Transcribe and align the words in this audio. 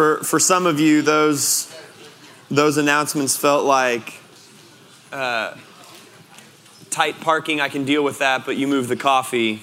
For, 0.00 0.24
for 0.24 0.40
some 0.40 0.64
of 0.64 0.80
you, 0.80 1.02
those, 1.02 1.70
those 2.50 2.78
announcements 2.78 3.36
felt 3.36 3.66
like 3.66 4.14
uh, 5.12 5.54
tight 6.88 7.20
parking, 7.20 7.60
I 7.60 7.68
can 7.68 7.84
deal 7.84 8.02
with 8.02 8.20
that, 8.20 8.46
but 8.46 8.56
you 8.56 8.66
move 8.66 8.88
the 8.88 8.96
coffee. 8.96 9.60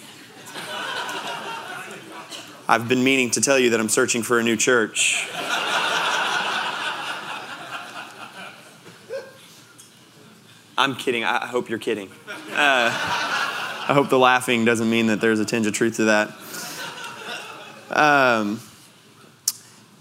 I've 2.67 2.87
been 2.87 3.03
meaning 3.03 3.31
to 3.31 3.41
tell 3.41 3.57
you 3.57 3.71
that 3.71 3.79
I'm 3.79 3.89
searching 3.89 4.21
for 4.21 4.37
a 4.37 4.43
new 4.43 4.55
church. 4.55 5.27
I'm 10.77 10.95
kidding. 10.97 11.23
I 11.23 11.47
hope 11.47 11.67
you're 11.67 11.79
kidding. 11.79 12.11
Uh, 12.51 12.91
I 12.91 13.91
hope 13.91 14.09
the 14.09 14.19
laughing 14.19 14.65
doesn't 14.65 14.87
mean 14.87 15.07
that 15.07 15.19
there's 15.19 15.39
a 15.39 15.45
tinge 15.45 15.65
of 15.65 15.73
truth 15.73 15.95
to 15.95 16.03
that. 16.03 16.29
Um, 17.89 18.59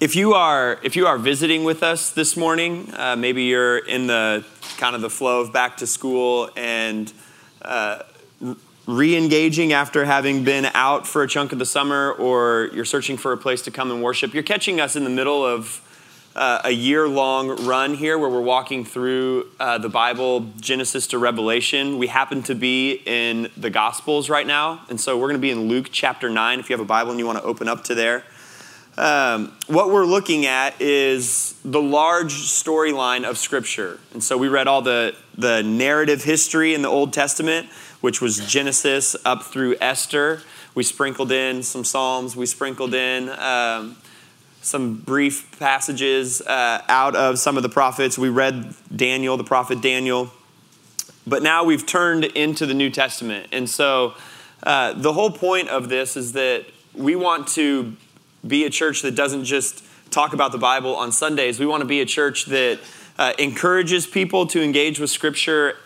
if 0.06 0.14
you 0.14 0.34
are 0.34 0.78
if 0.84 0.94
you 0.94 1.04
are 1.08 1.18
visiting 1.18 1.64
with 1.64 1.82
us 1.82 2.12
this 2.12 2.36
morning, 2.36 2.94
uh, 2.96 3.16
maybe 3.16 3.42
you're 3.42 3.78
in 3.78 4.06
the 4.06 4.44
kind 4.78 4.94
of 4.94 5.02
the 5.02 5.10
flow 5.10 5.40
of 5.40 5.52
back 5.52 5.78
to 5.78 5.84
school 5.84 6.48
and 6.56 7.12
uh, 7.62 8.04
re-engaging 8.86 9.72
after 9.72 10.04
having 10.04 10.44
been 10.44 10.66
out 10.74 11.08
for 11.08 11.24
a 11.24 11.28
chunk 11.28 11.50
of 11.50 11.58
the 11.58 11.66
summer, 11.66 12.12
or 12.12 12.70
you're 12.72 12.84
searching 12.84 13.16
for 13.16 13.32
a 13.32 13.36
place 13.36 13.62
to 13.62 13.72
come 13.72 13.90
and 13.90 14.00
worship. 14.00 14.32
You're 14.32 14.44
catching 14.44 14.80
us 14.80 14.94
in 14.94 15.02
the 15.02 15.10
middle 15.10 15.44
of 15.44 15.82
uh, 16.36 16.60
a 16.62 16.70
year 16.70 17.08
long 17.08 17.66
run 17.66 17.94
here 17.94 18.16
where 18.16 18.30
we're 18.30 18.40
walking 18.40 18.84
through 18.84 19.48
uh, 19.58 19.78
the 19.78 19.88
Bible, 19.88 20.52
Genesis 20.60 21.08
to 21.08 21.18
Revelation. 21.18 21.98
We 21.98 22.06
happen 22.06 22.44
to 22.44 22.54
be 22.54 23.02
in 23.06 23.50
the 23.56 23.70
Gospels 23.70 24.30
right 24.30 24.46
now, 24.46 24.82
and 24.88 25.00
so 25.00 25.18
we're 25.18 25.26
going 25.26 25.40
to 25.40 25.48
be 25.48 25.50
in 25.50 25.66
Luke 25.66 25.88
chapter 25.90 26.30
9. 26.30 26.60
If 26.60 26.70
you 26.70 26.74
have 26.74 26.84
a 26.84 26.88
Bible 26.88 27.10
and 27.10 27.18
you 27.18 27.26
want 27.26 27.38
to 27.38 27.44
open 27.44 27.66
up 27.66 27.82
to 27.84 27.96
there, 27.96 28.22
um, 28.98 29.52
what 29.66 29.90
we're 29.90 30.06
looking 30.06 30.46
at 30.46 30.80
is 30.80 31.54
the 31.64 31.80
large 31.80 32.32
storyline 32.34 33.28
of 33.28 33.36
Scripture. 33.36 34.00
And 34.12 34.22
so 34.24 34.38
we 34.38 34.48
read 34.48 34.68
all 34.68 34.82
the, 34.82 35.14
the 35.36 35.62
narrative 35.62 36.24
history 36.24 36.74
in 36.74 36.82
the 36.82 36.88
Old 36.88 37.12
Testament, 37.12 37.68
which 38.00 38.20
was 38.20 38.38
Genesis 38.46 39.14
up 39.24 39.42
through 39.42 39.76
Esther. 39.80 40.42
We 40.74 40.82
sprinkled 40.82 41.30
in 41.30 41.62
some 41.62 41.84
Psalms, 41.84 42.36
we 42.36 42.46
sprinkled 42.46 42.94
in. 42.94 43.28
Um, 43.28 43.96
some 44.62 44.96
brief 44.96 45.56
passages 45.60 46.40
uh, 46.42 46.82
out 46.88 47.14
of 47.14 47.38
some 47.38 47.56
of 47.56 47.62
the 47.62 47.68
prophets. 47.68 48.18
We 48.18 48.30
read 48.30 48.74
Daniel, 48.94 49.36
the 49.36 49.44
prophet 49.44 49.80
Daniel. 49.80 50.32
But 51.24 51.44
now 51.44 51.62
we've 51.62 51.86
turned 51.86 52.24
into 52.24 52.66
the 52.66 52.74
New 52.74 52.90
Testament. 52.90 53.46
And 53.52 53.70
so 53.70 54.14
uh, 54.64 54.92
the 54.94 55.12
whole 55.12 55.30
point 55.30 55.68
of 55.68 55.88
this 55.88 56.16
is 56.16 56.32
that 56.32 56.66
we 56.94 57.14
want 57.14 57.46
to 57.48 57.96
be 58.46 58.64
a 58.64 58.70
church 58.70 59.02
that 59.02 59.14
doesn't 59.14 59.44
just 59.44 59.84
talk 60.10 60.32
about 60.32 60.52
the 60.52 60.58
Bible 60.58 60.96
on 60.96 61.12
Sundays. 61.12 61.60
We 61.60 61.66
want 61.66 61.82
to 61.82 61.86
be 61.86 62.00
a 62.00 62.06
church 62.06 62.46
that 62.46 62.80
uh, 63.18 63.32
encourages 63.38 64.06
people 64.06 64.46
to 64.48 64.62
engage 64.62 64.98
with 64.98 65.10
Scripture 65.10 65.76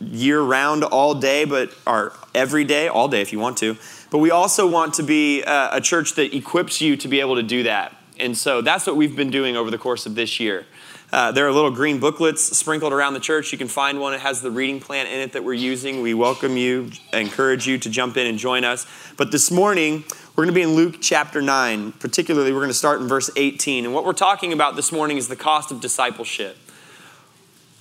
year 0.00 0.40
round, 0.40 0.82
all 0.84 1.14
day, 1.14 1.44
but 1.44 1.74
or 1.86 2.12
every 2.34 2.64
day, 2.64 2.88
all 2.88 3.08
day 3.08 3.20
if 3.20 3.32
you 3.32 3.38
want 3.38 3.58
to. 3.58 3.76
But 4.10 4.18
we 4.18 4.30
also 4.30 4.68
want 4.68 4.94
to 4.94 5.02
be 5.02 5.42
uh, 5.44 5.76
a 5.76 5.80
church 5.80 6.14
that 6.14 6.34
equips 6.34 6.80
you 6.80 6.96
to 6.96 7.08
be 7.08 7.20
able 7.20 7.36
to 7.36 7.42
do 7.42 7.64
that. 7.64 7.96
And 8.18 8.36
so 8.36 8.60
that's 8.60 8.86
what 8.86 8.96
we've 8.96 9.16
been 9.16 9.30
doing 9.30 9.56
over 9.56 9.70
the 9.70 9.78
course 9.78 10.06
of 10.06 10.14
this 10.14 10.40
year. 10.40 10.66
Uh, 11.12 11.32
there 11.32 11.46
are 11.46 11.52
little 11.52 11.70
green 11.72 11.98
booklets 11.98 12.56
sprinkled 12.56 12.92
around 12.92 13.14
the 13.14 13.20
church. 13.20 13.50
You 13.50 13.58
can 13.58 13.66
find 13.66 13.98
one. 13.98 14.14
It 14.14 14.20
has 14.20 14.42
the 14.42 14.50
reading 14.50 14.78
plan 14.78 15.06
in 15.06 15.20
it 15.20 15.32
that 15.32 15.42
we're 15.42 15.54
using. 15.54 16.02
We 16.02 16.14
welcome 16.14 16.56
you, 16.56 16.90
encourage 17.12 17.66
you 17.66 17.78
to 17.78 17.90
jump 17.90 18.16
in 18.16 18.26
and 18.28 18.38
join 18.38 18.64
us. 18.64 18.86
But 19.16 19.32
this 19.32 19.50
morning, 19.50 20.04
we're 20.36 20.44
going 20.44 20.54
to 20.54 20.58
be 20.58 20.62
in 20.62 20.74
Luke 20.74 20.96
chapter 21.00 21.42
9. 21.42 21.92
Particularly, 21.92 22.52
we're 22.52 22.60
going 22.60 22.70
to 22.70 22.74
start 22.74 23.00
in 23.00 23.08
verse 23.08 23.30
18. 23.34 23.84
And 23.84 23.92
what 23.92 24.04
we're 24.04 24.12
talking 24.12 24.52
about 24.52 24.76
this 24.76 24.92
morning 24.92 25.16
is 25.16 25.28
the 25.28 25.36
cost 25.36 25.72
of 25.72 25.80
discipleship. 25.80 26.56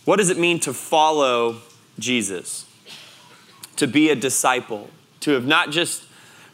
What 0.06 0.18
does 0.18 0.30
it 0.30 0.38
mean 0.38 0.60
to 0.62 0.74
follow 0.74 1.58
Jesus? 2.00 2.66
To 3.76 3.88
be 3.88 4.10
a 4.10 4.16
disciple? 4.16 4.90
To 5.22 5.32
have 5.32 5.46
not 5.46 5.70
just 5.70 6.04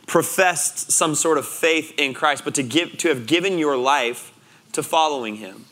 professed 0.06 0.92
some 0.92 1.16
sort 1.16 1.38
of 1.38 1.48
faith 1.48 1.94
in 1.98 2.14
Christ, 2.14 2.44
but 2.44 2.56
to, 2.56 2.64
give, 2.64 2.98
to 2.98 3.08
have 3.08 3.26
given 3.26 3.58
your 3.58 3.78
life 3.78 4.34
to 4.74 4.84
following 4.84 5.38
Him. 5.38 5.66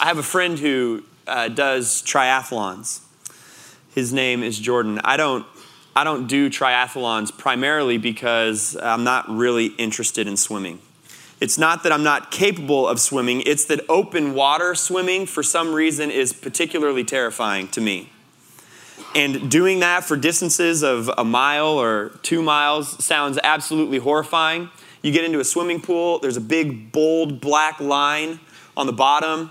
I 0.00 0.06
have 0.06 0.18
a 0.18 0.22
friend 0.22 0.58
who 0.58 1.02
uh, 1.26 1.48
does 1.48 2.02
triathlons. 2.02 3.00
His 3.94 4.12
name 4.12 4.42
is 4.42 4.58
Jordan. 4.58 5.00
I 5.02 5.16
don't, 5.16 5.44
I 5.96 6.04
don't 6.04 6.26
do 6.26 6.50
triathlons 6.50 7.36
primarily 7.36 7.96
because 7.96 8.76
I'm 8.76 9.02
not 9.02 9.30
really 9.30 9.68
interested 9.78 10.28
in 10.28 10.36
swimming. 10.36 10.78
It's 11.40 11.56
not 11.56 11.84
that 11.84 11.92
I'm 11.92 12.02
not 12.02 12.30
capable 12.30 12.86
of 12.86 13.00
swimming, 13.00 13.42
it's 13.46 13.64
that 13.66 13.80
open 13.88 14.34
water 14.34 14.74
swimming, 14.74 15.24
for 15.24 15.42
some 15.42 15.72
reason, 15.72 16.10
is 16.10 16.34
particularly 16.34 17.02
terrifying 17.02 17.68
to 17.68 17.80
me. 17.80 18.10
And 19.14 19.50
doing 19.50 19.80
that 19.80 20.04
for 20.04 20.18
distances 20.18 20.82
of 20.82 21.10
a 21.16 21.24
mile 21.24 21.78
or 21.80 22.10
two 22.22 22.42
miles 22.42 23.02
sounds 23.02 23.38
absolutely 23.42 23.96
horrifying. 23.96 24.68
You 25.00 25.12
get 25.12 25.24
into 25.24 25.40
a 25.40 25.44
swimming 25.44 25.80
pool, 25.80 26.18
there's 26.18 26.36
a 26.36 26.42
big, 26.42 26.92
bold 26.92 27.40
black 27.40 27.80
line 27.80 28.38
on 28.76 28.84
the 28.84 28.92
bottom. 28.92 29.50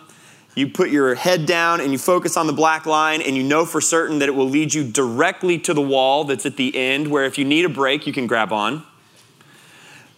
You 0.56 0.70
put 0.70 0.90
your 0.90 1.16
head 1.16 1.46
down 1.46 1.82
and 1.82 1.92
you 1.92 1.98
focus 1.98 2.38
on 2.38 2.48
the 2.48 2.54
black 2.54 2.86
line, 2.86 3.22
and 3.22 3.36
you 3.36 3.44
know 3.44 3.66
for 3.66 3.82
certain 3.82 4.20
that 4.20 4.30
it 4.30 4.34
will 4.34 4.50
lead 4.50 4.74
you 4.74 4.84
directly 4.90 5.60
to 5.60 5.74
the 5.74 5.82
wall 5.82 6.24
that's 6.24 6.46
at 6.46 6.56
the 6.56 6.76
end, 6.76 7.10
where 7.10 7.26
if 7.26 7.38
you 7.38 7.44
need 7.44 7.66
a 7.66 7.70
break, 7.70 8.08
you 8.08 8.14
can 8.14 8.26
grab 8.26 8.54
on. 8.54 8.84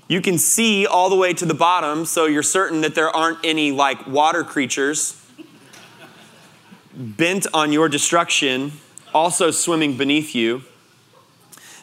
You 0.08 0.22
can 0.22 0.38
see 0.38 0.86
all 0.86 1.10
the 1.10 1.16
way 1.16 1.34
to 1.34 1.46
the 1.46 1.56
bottom, 1.56 2.06
so 2.06 2.26
you're 2.26 2.44
certain 2.44 2.82
that 2.82 2.96
there 2.96 3.10
aren't 3.10 3.40
any 3.44 3.72
like 3.72 4.08
water 4.08 4.44
creatures 4.44 5.22
bent 6.94 7.46
on 7.54 7.72
your 7.72 7.90
destruction 7.90 8.72
also 9.14 9.52
swimming 9.52 9.98
beneath 9.98 10.34
you. 10.36 10.64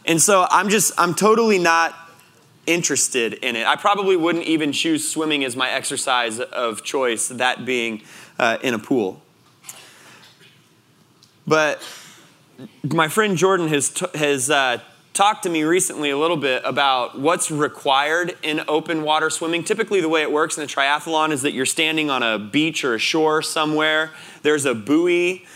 And 0.06 0.20
so 0.20 0.46
I'm 0.50 0.68
just, 0.68 0.92
I'm 0.98 1.14
totally 1.14 1.58
not 1.58 1.94
interested 2.66 3.34
in 3.34 3.56
it. 3.56 3.66
I 3.66 3.76
probably 3.76 4.16
wouldn't 4.16 4.44
even 4.44 4.72
choose 4.72 5.08
swimming 5.08 5.44
as 5.44 5.56
my 5.56 5.70
exercise 5.70 6.40
of 6.40 6.82
choice, 6.82 7.28
that 7.28 7.64
being 7.64 8.02
uh, 8.38 8.58
in 8.62 8.74
a 8.74 8.78
pool. 8.78 9.20
But 11.46 11.82
my 12.82 13.08
friend 13.08 13.36
Jordan 13.36 13.68
has, 13.68 13.90
t- 13.90 14.06
has 14.14 14.50
uh, 14.50 14.78
talked 15.12 15.42
to 15.44 15.50
me 15.50 15.62
recently 15.62 16.10
a 16.10 16.18
little 16.18 16.36
bit 16.36 16.62
about 16.64 17.18
what's 17.18 17.50
required 17.50 18.36
in 18.42 18.62
open 18.68 19.02
water 19.02 19.30
swimming. 19.30 19.62
Typically, 19.62 20.00
the 20.00 20.08
way 20.08 20.22
it 20.22 20.32
works 20.32 20.56
in 20.58 20.64
a 20.64 20.66
triathlon 20.66 21.30
is 21.30 21.42
that 21.42 21.52
you're 21.52 21.66
standing 21.66 22.10
on 22.10 22.22
a 22.22 22.38
beach 22.38 22.84
or 22.84 22.94
a 22.94 22.98
shore 22.98 23.42
somewhere, 23.42 24.12
there's 24.42 24.64
a 24.64 24.74
buoy 24.74 25.46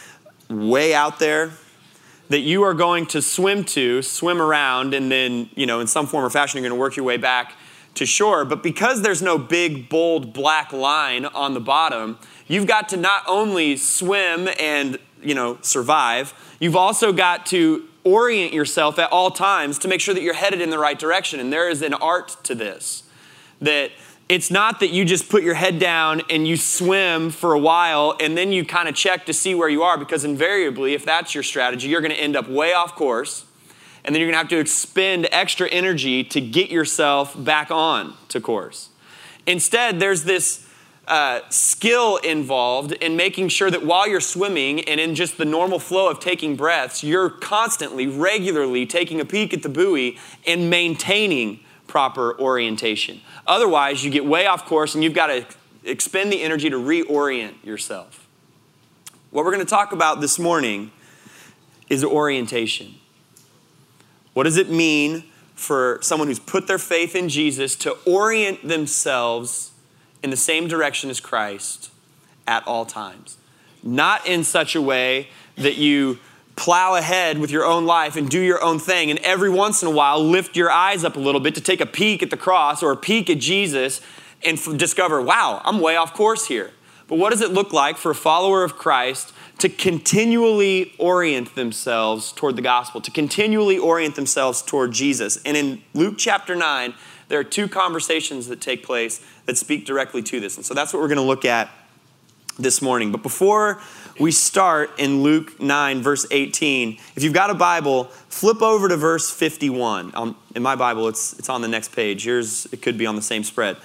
way 0.48 0.94
out 0.94 1.18
there 1.18 1.50
that 2.28 2.40
you 2.40 2.62
are 2.62 2.74
going 2.74 3.06
to 3.06 3.22
swim 3.22 3.64
to, 3.64 4.02
swim 4.02 4.40
around, 4.40 4.92
and 4.92 5.10
then, 5.10 5.48
you 5.54 5.64
know, 5.64 5.80
in 5.80 5.86
some 5.86 6.06
form 6.06 6.24
or 6.24 6.30
fashion, 6.30 6.58
you're 6.58 6.68
going 6.68 6.78
to 6.78 6.80
work 6.80 6.94
your 6.94 7.04
way 7.04 7.16
back 7.16 7.54
to 7.94 8.06
shore. 8.06 8.44
But 8.44 8.62
because 8.62 9.02
there's 9.02 9.22
no 9.22 9.38
big, 9.38 9.88
bold 9.88 10.32
black 10.32 10.72
line 10.72 11.24
on 11.26 11.54
the 11.54 11.60
bottom, 11.60 12.18
you've 12.46 12.66
got 12.66 12.88
to 12.90 12.96
not 12.96 13.22
only 13.26 13.76
swim 13.76 14.48
and, 14.60 14.98
you 15.22 15.34
know, 15.34 15.58
survive, 15.62 16.34
you've 16.60 16.76
also 16.76 17.12
got 17.12 17.46
to 17.46 17.88
orient 18.04 18.52
yourself 18.52 18.98
at 18.98 19.10
all 19.12 19.30
times 19.30 19.78
to 19.80 19.88
make 19.88 20.00
sure 20.00 20.14
that 20.14 20.22
you're 20.22 20.34
headed 20.34 20.60
in 20.60 20.70
the 20.70 20.78
right 20.78 20.98
direction. 20.98 21.40
And 21.40 21.52
there 21.52 21.68
is 21.68 21.82
an 21.82 21.94
art 21.94 22.36
to 22.44 22.54
this 22.54 23.04
that 23.60 23.90
it's 24.28 24.50
not 24.50 24.80
that 24.80 24.90
you 24.90 25.04
just 25.04 25.28
put 25.28 25.42
your 25.42 25.54
head 25.54 25.78
down 25.78 26.22
and 26.28 26.46
you 26.46 26.56
swim 26.56 27.30
for 27.30 27.54
a 27.54 27.58
while 27.58 28.14
and 28.20 28.36
then 28.36 28.52
you 28.52 28.64
kind 28.64 28.88
of 28.88 28.94
check 28.94 29.26
to 29.26 29.32
see 29.32 29.54
where 29.54 29.68
you 29.68 29.82
are 29.82 29.96
because 29.96 30.24
invariably 30.24 30.94
if 30.94 31.04
that's 31.04 31.34
your 31.34 31.42
strategy 31.42 31.88
you're 31.88 32.00
going 32.00 32.12
to 32.12 32.20
end 32.20 32.36
up 32.36 32.48
way 32.48 32.72
off 32.72 32.94
course 32.94 33.44
and 34.08 34.14
then 34.14 34.22
you're 34.22 34.30
to 34.30 34.38
have 34.38 34.48
to 34.48 34.58
expend 34.58 35.28
extra 35.30 35.68
energy 35.68 36.24
to 36.24 36.40
get 36.40 36.70
yourself 36.70 37.34
back 37.44 37.70
on 37.70 38.14
to 38.28 38.40
course 38.40 38.88
instead 39.46 40.00
there's 40.00 40.24
this 40.24 40.66
uh, 41.06 41.40
skill 41.48 42.16
involved 42.16 42.92
in 42.92 43.16
making 43.16 43.48
sure 43.48 43.70
that 43.70 43.84
while 43.84 44.08
you're 44.08 44.20
swimming 44.20 44.80
and 44.84 44.98
in 44.98 45.14
just 45.14 45.38
the 45.38 45.44
normal 45.44 45.78
flow 45.78 46.08
of 46.08 46.20
taking 46.20 46.56
breaths 46.56 47.04
you're 47.04 47.28
constantly 47.28 48.06
regularly 48.06 48.86
taking 48.86 49.20
a 49.20 49.24
peek 49.24 49.52
at 49.52 49.62
the 49.62 49.68
buoy 49.68 50.18
and 50.46 50.70
maintaining 50.70 51.60
proper 51.88 52.38
orientation. 52.38 53.20
Otherwise, 53.46 54.04
you 54.04 54.10
get 54.10 54.24
way 54.24 54.46
off 54.46 54.66
course 54.66 54.94
and 54.94 55.02
you've 55.02 55.14
got 55.14 55.26
to 55.26 55.44
expend 55.82 56.30
the 56.30 56.42
energy 56.42 56.70
to 56.70 56.76
reorient 56.76 57.64
yourself. 57.64 58.28
What 59.30 59.44
we're 59.44 59.52
going 59.52 59.64
to 59.64 59.70
talk 59.70 59.90
about 59.90 60.20
this 60.20 60.38
morning 60.38 60.92
is 61.88 62.04
orientation. 62.04 62.94
What 64.38 64.44
does 64.44 64.56
it 64.56 64.70
mean 64.70 65.24
for 65.56 65.98
someone 66.00 66.28
who's 66.28 66.38
put 66.38 66.68
their 66.68 66.78
faith 66.78 67.16
in 67.16 67.28
Jesus 67.28 67.74
to 67.74 67.96
orient 68.06 68.68
themselves 68.68 69.72
in 70.22 70.30
the 70.30 70.36
same 70.36 70.68
direction 70.68 71.10
as 71.10 71.18
Christ 71.18 71.90
at 72.46 72.64
all 72.64 72.86
times? 72.86 73.36
Not 73.82 74.24
in 74.28 74.44
such 74.44 74.76
a 74.76 74.80
way 74.80 75.26
that 75.56 75.76
you 75.76 76.20
plow 76.54 76.94
ahead 76.94 77.40
with 77.40 77.50
your 77.50 77.64
own 77.64 77.84
life 77.84 78.14
and 78.14 78.30
do 78.30 78.38
your 78.38 78.62
own 78.62 78.78
thing. 78.78 79.10
And 79.10 79.18
every 79.24 79.50
once 79.50 79.82
in 79.82 79.88
a 79.88 79.90
while, 79.90 80.22
lift 80.22 80.56
your 80.56 80.70
eyes 80.70 81.02
up 81.02 81.16
a 81.16 81.20
little 81.20 81.40
bit 81.40 81.56
to 81.56 81.60
take 81.60 81.80
a 81.80 81.86
peek 81.86 82.22
at 82.22 82.30
the 82.30 82.36
cross 82.36 82.80
or 82.80 82.92
a 82.92 82.96
peek 82.96 83.28
at 83.28 83.38
Jesus. 83.40 84.00
and 84.44 84.56
f- 84.56 84.76
discover, 84.76 85.20
wow, 85.20 85.60
I'm 85.64 85.80
way 85.80 85.96
off 85.96 86.14
course 86.14 86.46
here. 86.46 86.70
But 87.08 87.18
what 87.18 87.30
does 87.30 87.40
it 87.40 87.50
look 87.50 87.72
like 87.72 87.96
for 87.96 88.12
a 88.12 88.14
follower 88.14 88.62
of 88.62 88.76
Christ 88.76 89.32
to 89.58 89.68
continually 89.68 90.94
orient 90.98 91.54
themselves 91.54 92.32
toward 92.32 92.56
the 92.56 92.62
gospel, 92.62 93.00
to 93.00 93.10
continually 93.10 93.78
orient 93.78 94.14
themselves 94.14 94.62
toward 94.62 94.92
Jesus? 94.92 95.40
And 95.44 95.56
in 95.56 95.82
Luke 95.94 96.14
chapter 96.16 96.54
9, 96.54 96.94
there 97.28 97.38
are 97.38 97.44
two 97.44 97.68
conversations 97.68 98.48
that 98.48 98.60
take 98.60 98.84
place 98.84 99.24
that 99.46 99.56
speak 99.56 99.84
directly 99.84 100.22
to 100.22 100.40
this. 100.40 100.56
And 100.56 100.64
so 100.64 100.74
that's 100.74 100.92
what 100.92 101.00
we're 101.00 101.08
going 101.08 101.16
to 101.16 101.22
look 101.22 101.44
at 101.44 101.70
this 102.58 102.82
morning. 102.82 103.12
But 103.12 103.22
before 103.22 103.80
we 104.18 104.32
start 104.32 104.90
in 104.98 105.22
Luke 105.22 105.60
9, 105.60 106.02
verse 106.02 106.26
18, 106.30 106.98
if 107.14 107.22
you've 107.22 107.32
got 107.32 107.50
a 107.50 107.54
Bible, 107.54 108.04
flip 108.28 108.62
over 108.62 108.88
to 108.88 108.96
verse 108.96 109.30
51. 109.30 110.12
Um, 110.14 110.36
in 110.54 110.62
my 110.62 110.74
Bible, 110.74 111.08
it's, 111.08 111.38
it's 111.38 111.48
on 111.48 111.62
the 111.62 111.68
next 111.68 111.94
page. 111.94 112.26
Yours, 112.26 112.66
it 112.72 112.82
could 112.82 112.98
be 112.98 113.06
on 113.06 113.14
the 113.14 113.22
same 113.22 113.44
spread. 113.44 113.76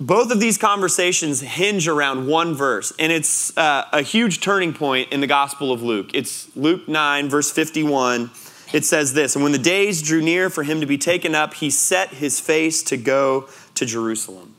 Both 0.00 0.30
of 0.30 0.40
these 0.40 0.56
conversations 0.56 1.42
hinge 1.42 1.86
around 1.86 2.26
one 2.26 2.54
verse, 2.54 2.90
and 2.98 3.12
it's 3.12 3.54
uh, 3.58 3.86
a 3.92 4.00
huge 4.00 4.40
turning 4.40 4.72
point 4.72 5.12
in 5.12 5.20
the 5.20 5.26
Gospel 5.26 5.72
of 5.72 5.82
Luke. 5.82 6.12
It's 6.14 6.48
Luke 6.56 6.88
9, 6.88 7.28
verse 7.28 7.50
51. 7.50 8.30
It 8.72 8.86
says 8.86 9.12
this 9.12 9.34
And 9.34 9.42
when 9.42 9.52
the 9.52 9.58
days 9.58 10.00
drew 10.00 10.22
near 10.22 10.48
for 10.48 10.62
him 10.62 10.80
to 10.80 10.86
be 10.86 10.96
taken 10.96 11.34
up, 11.34 11.52
he 11.52 11.68
set 11.68 12.14
his 12.14 12.40
face 12.40 12.82
to 12.84 12.96
go 12.96 13.46
to 13.74 13.84
Jerusalem. 13.84 14.54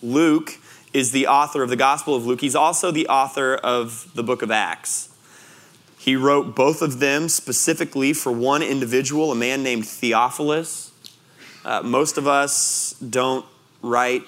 Luke 0.00 0.60
is 0.92 1.10
the 1.10 1.26
author 1.26 1.64
of 1.64 1.68
the 1.68 1.76
Gospel 1.76 2.14
of 2.14 2.24
Luke. 2.24 2.40
He's 2.40 2.54
also 2.54 2.92
the 2.92 3.08
author 3.08 3.56
of 3.56 4.12
the 4.14 4.22
book 4.22 4.42
of 4.42 4.52
Acts. 4.52 5.08
He 5.98 6.14
wrote 6.14 6.54
both 6.54 6.82
of 6.82 7.00
them 7.00 7.28
specifically 7.28 8.12
for 8.12 8.30
one 8.30 8.62
individual, 8.62 9.32
a 9.32 9.34
man 9.34 9.64
named 9.64 9.88
Theophilus. 9.88 10.92
Uh, 11.64 11.82
most 11.82 12.16
of 12.16 12.28
us 12.28 12.92
don't 13.00 13.44
write 13.82 14.24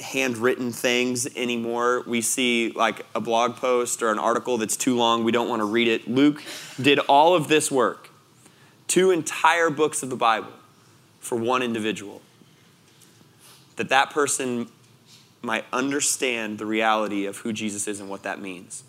handwritten 0.00 0.72
things 0.72 1.26
anymore. 1.36 2.02
We 2.06 2.20
see 2.20 2.72
like 2.72 3.06
a 3.14 3.20
blog 3.20 3.56
post 3.56 4.02
or 4.02 4.10
an 4.10 4.18
article 4.18 4.58
that's 4.58 4.76
too 4.76 4.96
long, 4.96 5.24
we 5.24 5.32
don't 5.32 5.48
want 5.48 5.60
to 5.60 5.64
read 5.64 5.88
it. 5.88 6.08
Luke 6.08 6.42
did 6.80 6.98
all 7.00 7.34
of 7.34 7.48
this 7.48 7.70
work, 7.70 8.10
two 8.88 9.10
entire 9.10 9.70
books 9.70 10.02
of 10.02 10.10
the 10.10 10.16
Bible 10.16 10.52
for 11.20 11.36
one 11.36 11.62
individual. 11.62 12.20
That 13.76 13.88
that 13.88 14.10
person 14.10 14.68
might 15.40 15.64
understand 15.72 16.58
the 16.58 16.66
reality 16.66 17.26
of 17.26 17.38
who 17.38 17.52
Jesus 17.52 17.88
is 17.88 18.00
and 18.00 18.08
what 18.08 18.22
that 18.22 18.40
means. 18.40 18.84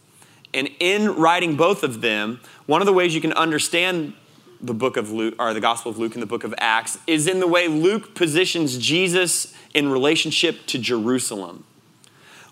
And 0.53 0.69
in 0.79 1.15
writing 1.15 1.56
both 1.56 1.83
of 1.83 2.01
them, 2.01 2.39
one 2.68 2.81
of 2.81 2.86
the 2.86 2.94
ways 2.94 3.15
you 3.15 3.21
can 3.21 3.33
understand 3.33 4.13
the 4.62 4.74
book 4.74 4.95
of 4.95 5.12
Luke, 5.12 5.36
or 5.39 5.53
the 5.53 5.59
Gospel 5.59 5.91
of 5.91 5.97
Luke 5.97 6.13
and 6.13 6.21
the 6.21 6.27
book 6.27 6.44
of 6.44 6.53
Acts, 6.57 6.97
is 7.06 7.27
in 7.27 7.39
the 7.39 7.47
way 7.47 7.68
Luke 7.68 8.15
positions 8.15 8.77
Jesus 8.77 9.52
in 9.74 9.90
relationship 9.90 10.66
to 10.68 10.80
Jerusalem. 10.80 11.64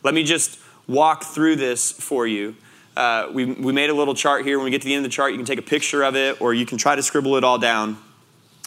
Let 0.04 0.14
me 0.14 0.24
just 0.24 0.60
walk 0.88 1.24
through 1.24 1.58
this 1.58 1.92
for 1.92 2.26
you. 2.26 2.56
Uh, 2.96 3.30
we, 3.32 3.46
we 3.46 3.72
made 3.72 3.90
a 3.90 3.94
little 3.94 4.16
chart 4.16 4.46
here. 4.46 4.58
When 4.58 4.66
we 4.66 4.72
get 4.72 4.82
to 4.82 4.88
the 4.88 4.94
end 4.94 5.06
of 5.06 5.12
the 5.12 5.16
chart, 5.16 5.32
you 5.32 5.38
can 5.38 5.46
take 5.46 5.60
a 5.60 5.64
picture 5.64 6.04
of 6.04 6.16
it 6.16 6.42
or 6.42 6.54
you 6.54 6.66
can 6.66 6.78
try 6.78 6.96
to 6.96 7.04
scribble 7.04 7.36
it 7.38 7.44
all 7.44 7.58
down. 7.58 7.98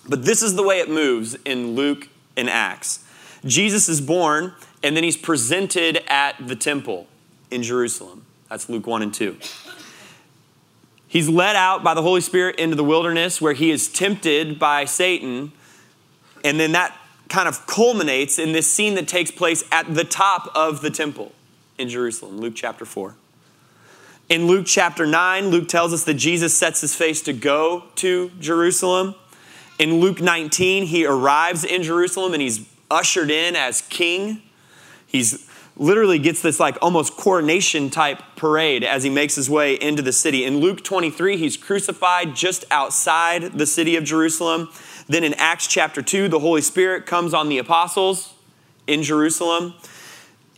But 0.08 0.24
this 0.24 0.42
is 0.42 0.54
the 0.54 0.62
way 0.62 0.80
it 0.80 0.88
moves 0.88 1.34
in 1.44 1.74
Luke 1.74 2.08
and 2.36 2.48
Acts. 2.48 3.04
Jesus 3.44 3.88
is 3.88 4.00
born 4.00 4.54
and 4.82 4.96
then 4.96 5.04
he's 5.04 5.16
presented 5.16 6.02
at 6.08 6.34
the 6.46 6.56
temple 6.56 7.06
in 7.50 7.62
Jerusalem. 7.62 8.24
That's 8.48 8.68
Luke 8.68 8.86
1 8.86 9.02
and 9.02 9.12
2. 9.12 9.36
He's 11.08 11.28
led 11.28 11.54
out 11.54 11.84
by 11.84 11.94
the 11.94 12.02
Holy 12.02 12.20
Spirit 12.20 12.56
into 12.56 12.76
the 12.76 12.84
wilderness 12.84 13.40
where 13.40 13.52
he 13.52 13.70
is 13.70 13.88
tempted 13.88 14.58
by 14.58 14.84
Satan. 14.84 15.52
And 16.42 16.58
then 16.58 16.72
that 16.72 16.96
kind 17.28 17.48
of 17.48 17.66
culminates 17.66 18.38
in 18.38 18.52
this 18.52 18.72
scene 18.72 18.94
that 18.94 19.08
takes 19.08 19.30
place 19.30 19.64
at 19.72 19.94
the 19.94 20.04
top 20.04 20.50
of 20.54 20.80
the 20.82 20.90
temple 20.90 21.32
in 21.78 21.88
Jerusalem, 21.88 22.38
Luke 22.38 22.54
chapter 22.54 22.84
4. 22.84 23.14
In 24.28 24.46
Luke 24.46 24.64
chapter 24.66 25.06
9, 25.06 25.48
Luke 25.48 25.68
tells 25.68 25.92
us 25.92 26.04
that 26.04 26.14
Jesus 26.14 26.56
sets 26.56 26.80
his 26.80 26.94
face 26.94 27.20
to 27.22 27.32
go 27.32 27.84
to 27.96 28.30
Jerusalem. 28.40 29.14
In 29.78 30.00
Luke 30.00 30.20
19, 30.20 30.86
he 30.86 31.04
arrives 31.04 31.64
in 31.64 31.82
Jerusalem 31.82 32.32
and 32.32 32.40
he's 32.40 32.66
ushered 32.90 33.30
in 33.30 33.54
as 33.56 33.82
king. 33.82 34.40
He's 35.06 35.48
literally 35.76 36.18
gets 36.18 36.40
this 36.40 36.60
like 36.60 36.78
almost 36.80 37.16
coronation 37.16 37.90
type 37.90 38.22
parade 38.36 38.84
as 38.84 39.02
he 39.02 39.10
makes 39.10 39.34
his 39.34 39.50
way 39.50 39.74
into 39.74 40.02
the 40.02 40.12
city. 40.12 40.44
In 40.44 40.58
Luke 40.58 40.84
23, 40.84 41.36
he's 41.36 41.56
crucified 41.56 42.34
just 42.34 42.64
outside 42.70 43.58
the 43.58 43.66
city 43.66 43.96
of 43.96 44.04
Jerusalem. 44.04 44.70
Then 45.06 45.24
in 45.24 45.34
Acts 45.34 45.66
chapter 45.66 46.02
2, 46.02 46.28
the 46.28 46.38
Holy 46.38 46.62
Spirit 46.62 47.06
comes 47.06 47.34
on 47.34 47.48
the 47.48 47.58
apostles 47.58 48.34
in 48.86 49.02
Jerusalem. 49.02 49.74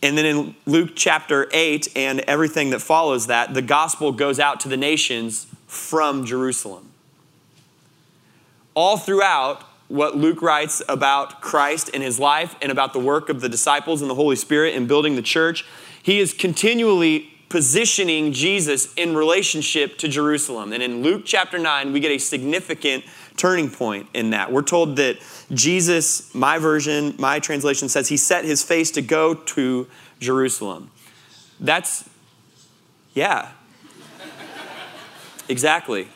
And 0.03 0.17
then 0.17 0.27
in 0.27 0.55
Luke 0.67 0.91
chapter 0.95 1.49
8 1.53 1.89
and 1.97 2.21
everything 2.21 2.71
that 2.71 2.81
follows 2.81 3.27
that, 3.27 3.55
the 3.55 3.63
gospel 3.63 4.13
goes 4.13 4.39
out 4.39 4.61
to 4.61 4.69
the 4.69 4.77
nations 4.77 5.47
from 5.67 6.25
Jerusalem. 6.25 6.91
All 8.75 8.99
throughout 8.99 9.63
what 9.89 10.17
Luke 10.17 10.43
writes 10.43 10.83
about 10.89 11.41
Christ 11.41 11.91
and 11.95 12.03
his 12.03 12.19
life 12.19 12.57
and 12.61 12.71
about 12.71 12.93
the 12.93 12.99
work 12.99 13.29
of 13.29 13.41
the 13.41 13.49
disciples 13.49 14.01
and 14.03 14.11
the 14.11 14.15
Holy 14.15 14.37
Spirit 14.37 14.75
in 14.75 14.87
building 14.87 15.17
the 15.17 15.23
church, 15.23 15.65
he 16.03 16.21
is 16.21 16.33
continually 16.33 17.33
positioning 17.49 18.33
Jesus 18.33 18.93
in 18.95 19.17
relationship 19.17 19.97
to 19.99 20.09
Jerusalem. 20.09 20.73
And 20.73 20.83
in 20.83 21.03
Luke 21.03 21.23
chapter 21.25 21.59
9, 21.59 21.93
we 21.93 22.01
get 22.01 22.11
a 22.11 22.19
significant 22.19 23.05
turning 23.37 23.71
point 23.71 24.09
in 24.15 24.31
that. 24.31 24.53
We're 24.53 24.63
told 24.63 24.97
that 24.97 25.19
Jesus, 25.53 26.35
my 26.35 26.59
version, 26.59 27.15
my 27.19 27.39
translation 27.39 27.89
says 27.89 28.09
he 28.09 28.17
set 28.17 28.45
his 28.45 28.63
face 28.63 28.91
to 28.93 29.03
go 29.03 29.35
to 29.35 29.87
Jerusalem. 30.21 30.91
That's, 31.61 32.09
yeah. 33.15 33.51
exactly. 35.49 36.09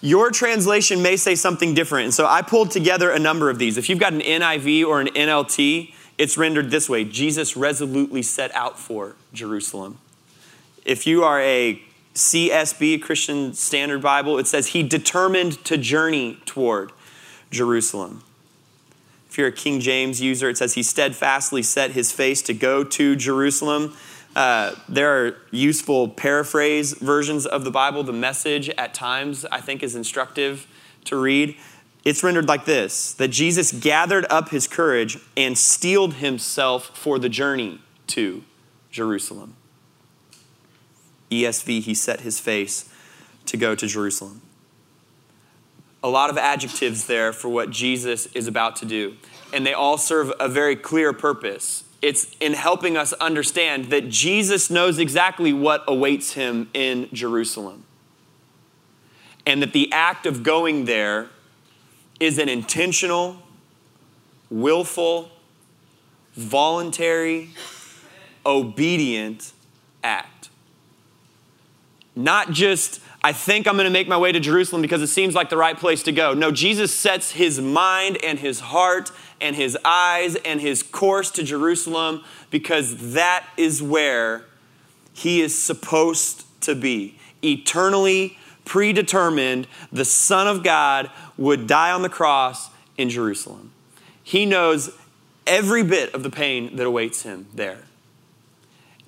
Your 0.00 0.30
translation 0.30 1.02
may 1.02 1.16
say 1.16 1.34
something 1.34 1.74
different. 1.74 2.04
And 2.04 2.14
so 2.14 2.26
I 2.26 2.42
pulled 2.42 2.70
together 2.70 3.10
a 3.10 3.18
number 3.18 3.50
of 3.50 3.58
these. 3.58 3.76
If 3.76 3.88
you've 3.88 3.98
got 3.98 4.12
an 4.12 4.20
NIV 4.20 4.86
or 4.86 5.00
an 5.00 5.08
NLT, 5.08 5.92
it's 6.18 6.38
rendered 6.38 6.70
this 6.70 6.88
way 6.88 7.04
Jesus 7.04 7.56
resolutely 7.56 8.22
set 8.22 8.54
out 8.54 8.78
for 8.78 9.16
Jerusalem. 9.32 9.98
If 10.84 11.06
you 11.06 11.24
are 11.24 11.40
a 11.40 11.82
CSB, 12.16 13.02
Christian 13.02 13.52
Standard 13.52 14.00
Bible, 14.00 14.38
it 14.38 14.46
says 14.46 14.68
he 14.68 14.82
determined 14.82 15.62
to 15.66 15.76
journey 15.76 16.38
toward 16.46 16.92
Jerusalem. 17.50 18.22
If 19.28 19.36
you're 19.36 19.48
a 19.48 19.52
King 19.52 19.80
James 19.80 20.18
user, 20.18 20.48
it 20.48 20.56
says 20.56 20.74
he 20.74 20.82
steadfastly 20.82 21.62
set 21.62 21.90
his 21.90 22.10
face 22.12 22.40
to 22.42 22.54
go 22.54 22.82
to 22.84 23.16
Jerusalem. 23.16 23.94
Uh, 24.34 24.74
there 24.88 25.26
are 25.26 25.36
useful 25.50 26.08
paraphrase 26.08 26.94
versions 26.94 27.44
of 27.44 27.64
the 27.64 27.70
Bible. 27.70 28.02
The 28.02 28.14
message 28.14 28.70
at 28.70 28.94
times, 28.94 29.44
I 29.52 29.60
think, 29.60 29.82
is 29.82 29.94
instructive 29.94 30.66
to 31.04 31.20
read. 31.20 31.54
It's 32.02 32.22
rendered 32.22 32.48
like 32.48 32.64
this 32.64 33.12
that 33.14 33.28
Jesus 33.28 33.72
gathered 33.72 34.24
up 34.30 34.48
his 34.48 34.66
courage 34.66 35.18
and 35.36 35.58
steeled 35.58 36.14
himself 36.14 36.96
for 36.96 37.18
the 37.18 37.28
journey 37.28 37.80
to 38.08 38.42
Jerusalem. 38.90 39.56
ESV, 41.30 41.82
he 41.82 41.94
set 41.94 42.20
his 42.20 42.38
face 42.40 42.88
to 43.46 43.56
go 43.56 43.74
to 43.74 43.86
Jerusalem. 43.86 44.42
A 46.02 46.08
lot 46.08 46.30
of 46.30 46.38
adjectives 46.38 47.06
there 47.06 47.32
for 47.32 47.48
what 47.48 47.70
Jesus 47.70 48.26
is 48.26 48.46
about 48.46 48.76
to 48.76 48.84
do, 48.84 49.16
and 49.52 49.66
they 49.66 49.72
all 49.72 49.98
serve 49.98 50.32
a 50.38 50.48
very 50.48 50.76
clear 50.76 51.12
purpose. 51.12 51.84
It's 52.02 52.36
in 52.38 52.52
helping 52.52 52.96
us 52.96 53.12
understand 53.14 53.86
that 53.86 54.08
Jesus 54.08 54.70
knows 54.70 54.98
exactly 54.98 55.52
what 55.52 55.82
awaits 55.88 56.34
him 56.34 56.68
in 56.74 57.08
Jerusalem. 57.12 57.84
And 59.44 59.62
that 59.62 59.72
the 59.72 59.90
act 59.92 60.26
of 60.26 60.42
going 60.42 60.84
there 60.84 61.28
is 62.20 62.38
an 62.38 62.48
intentional, 62.48 63.42
willful, 64.50 65.30
voluntary, 66.34 67.50
obedient 68.44 69.52
act. 70.04 70.35
Not 72.16 72.50
just, 72.50 73.00
I 73.22 73.32
think 73.34 73.68
I'm 73.68 73.74
going 73.74 73.84
to 73.84 73.90
make 73.90 74.08
my 74.08 74.16
way 74.16 74.32
to 74.32 74.40
Jerusalem 74.40 74.80
because 74.80 75.02
it 75.02 75.08
seems 75.08 75.34
like 75.34 75.50
the 75.50 75.56
right 75.58 75.76
place 75.76 76.02
to 76.04 76.12
go. 76.12 76.32
No, 76.32 76.50
Jesus 76.50 76.92
sets 76.92 77.32
his 77.32 77.60
mind 77.60 78.16
and 78.24 78.38
his 78.38 78.60
heart 78.60 79.12
and 79.38 79.54
his 79.54 79.76
eyes 79.84 80.34
and 80.36 80.58
his 80.58 80.82
course 80.82 81.30
to 81.32 81.42
Jerusalem 81.42 82.24
because 82.50 83.12
that 83.12 83.46
is 83.58 83.82
where 83.82 84.44
he 85.12 85.42
is 85.42 85.62
supposed 85.62 86.44
to 86.62 86.74
be. 86.74 87.18
Eternally 87.44 88.38
predetermined, 88.64 89.68
the 89.92 90.04
Son 90.04 90.48
of 90.48 90.64
God 90.64 91.10
would 91.36 91.66
die 91.66 91.92
on 91.92 92.00
the 92.00 92.08
cross 92.08 92.70
in 92.96 93.10
Jerusalem. 93.10 93.72
He 94.22 94.46
knows 94.46 94.90
every 95.46 95.82
bit 95.82 96.14
of 96.14 96.22
the 96.22 96.30
pain 96.30 96.76
that 96.76 96.86
awaits 96.86 97.22
him 97.22 97.46
there 97.52 97.84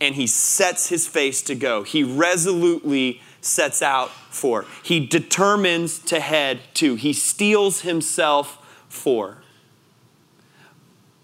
and 0.00 0.14
he 0.14 0.26
sets 0.26 0.88
his 0.88 1.06
face 1.08 1.42
to 1.42 1.54
go. 1.54 1.82
He 1.82 2.02
resolutely 2.04 3.20
sets 3.40 3.82
out 3.82 4.10
for. 4.10 4.64
He 4.82 5.04
determines 5.04 5.98
to 6.00 6.20
head 6.20 6.60
to. 6.74 6.94
He 6.94 7.12
steels 7.12 7.80
himself 7.82 8.64
for. 8.88 9.38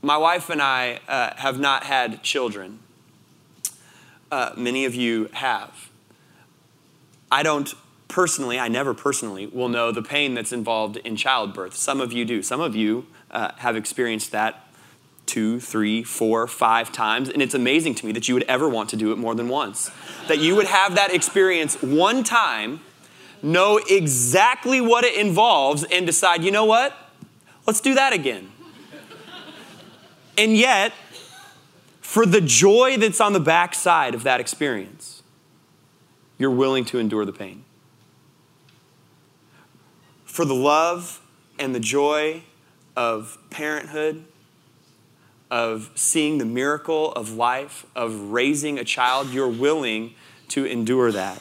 my 0.03 0.17
wife 0.19 0.51
and 0.51 0.61
I 0.61 1.01
uh, 1.09 1.35
have 1.37 1.59
not 1.59 1.85
had 1.85 2.23
children. 2.23 2.81
Uh, 4.31 4.51
many 4.57 4.85
of 4.85 4.95
you 4.95 5.31
have. 5.33 5.91
I 7.31 7.43
don't 7.43 7.73
personally, 8.09 8.59
I 8.61 8.69
never 8.69 8.95
personally 8.95 9.47
will 9.47 9.69
know 9.69 9.91
the 9.91 10.03
pain 10.03 10.35
that's 10.35 10.53
involved 10.53 10.99
in 10.99 11.17
childbirth. 11.17 11.75
Some 11.75 12.01
of 12.01 12.13
you 12.13 12.25
do. 12.25 12.43
Some 12.43 12.61
of 12.61 12.77
you 12.77 13.07
uh, 13.31 13.53
have 13.57 13.77
experienced 13.77 14.31
that 14.33 14.69
two, 15.27 15.61
three, 15.61 16.03
four, 16.03 16.47
five 16.47 16.93
times. 16.93 17.29
And 17.29 17.43
it's 17.43 17.55
amazing 17.55 17.95
to 17.97 18.07
me 18.07 18.13
that 18.13 18.29
you 18.29 18.35
would 18.35 18.45
ever 18.45 18.69
want 18.69 18.91
to 18.91 18.97
do 18.97 19.13
it 19.13 19.19
more 19.19 19.35
than 19.35 19.49
once. 19.49 19.91
that 20.29 20.39
you 20.39 20.57
would 20.57 20.67
have 20.67 20.95
that 20.95 21.13
experience 21.13 21.81
one 21.83 22.25
time, 22.25 22.81
know 23.43 23.81
exactly 23.89 24.81
what 24.81 25.05
it 25.05 25.17
involves, 25.17 25.85
and 25.85 26.07
decide, 26.07 26.43
you 26.43 26.51
know 26.51 26.65
what? 26.65 26.97
Let's 27.67 27.81
do 27.81 27.95
that 27.95 28.13
again. 28.13 28.51
and 30.39 30.57
yet, 30.57 30.93
for 32.01 32.27
the 32.27 32.41
joy 32.41 32.97
that's 32.97 33.21
on 33.21 33.33
the 33.33 33.41
backside 33.41 34.15
of 34.15 34.23
that 34.23 34.41
experience, 34.41 35.23
you're 36.39 36.51
willing 36.51 36.85
to 36.87 36.99
endure 36.99 37.25
the 37.25 37.33
pain. 37.33 37.65
For 40.25 40.45
the 40.45 40.55
love 40.55 41.21
and 41.59 41.75
the 41.75 41.81
joy 41.81 42.43
of 42.97 43.39
parenthood, 43.51 44.25
of 45.55 45.93
seeing 45.95 46.39
the 46.39 46.45
miracle 46.45 47.13
of 47.13 47.37
life, 47.37 47.87
of 47.95 48.33
raising 48.33 48.77
a 48.77 48.83
child, 48.83 49.31
you're 49.31 49.47
willing 49.47 50.13
to 50.49 50.65
endure 50.65 51.13
that. 51.13 51.41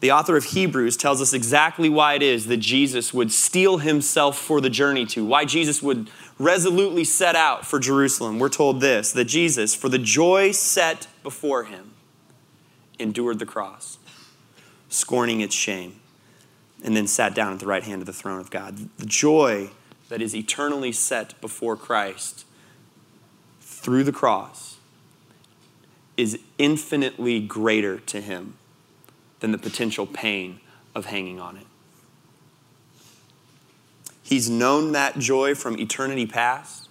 The 0.00 0.12
author 0.12 0.36
of 0.36 0.44
Hebrews 0.44 0.98
tells 0.98 1.22
us 1.22 1.32
exactly 1.32 1.88
why 1.88 2.12
it 2.12 2.22
is 2.22 2.44
that 2.48 2.58
Jesus 2.58 3.14
would 3.14 3.32
steel 3.32 3.78
himself 3.78 4.36
for 4.36 4.60
the 4.60 4.68
journey 4.68 5.06
to, 5.06 5.24
why 5.24 5.46
Jesus 5.46 5.82
would 5.82 6.10
resolutely 6.38 7.02
set 7.02 7.34
out 7.34 7.64
for 7.64 7.78
Jerusalem. 7.78 8.38
We're 8.38 8.50
told 8.50 8.82
this 8.82 9.12
that 9.12 9.24
Jesus, 9.24 9.74
for 9.74 9.88
the 9.88 9.98
joy 9.98 10.50
set 10.50 11.06
before 11.22 11.64
him, 11.64 11.92
endured 12.98 13.38
the 13.38 13.46
cross, 13.46 13.96
scorning 14.90 15.40
its 15.40 15.54
shame, 15.54 15.98
and 16.84 16.94
then 16.94 17.06
sat 17.06 17.34
down 17.34 17.54
at 17.54 17.60
the 17.60 17.66
right 17.66 17.84
hand 17.84 18.02
of 18.02 18.06
the 18.06 18.12
throne 18.12 18.38
of 18.38 18.50
God. 18.50 18.90
The 18.98 19.06
joy 19.06 19.70
that 20.08 20.20
is 20.20 20.34
eternally 20.34 20.92
set 20.92 21.40
before 21.40 21.76
Christ 21.76 22.44
through 23.60 24.04
the 24.04 24.12
cross 24.12 24.76
is 26.16 26.38
infinitely 26.58 27.40
greater 27.40 27.98
to 27.98 28.20
him 28.20 28.56
than 29.40 29.52
the 29.52 29.58
potential 29.58 30.06
pain 30.06 30.60
of 30.94 31.06
hanging 31.06 31.40
on 31.40 31.56
it. 31.56 31.66
He's 34.22 34.48
known 34.48 34.92
that 34.92 35.18
joy 35.18 35.54
from 35.54 35.78
eternity 35.78 36.26
past. 36.26 36.88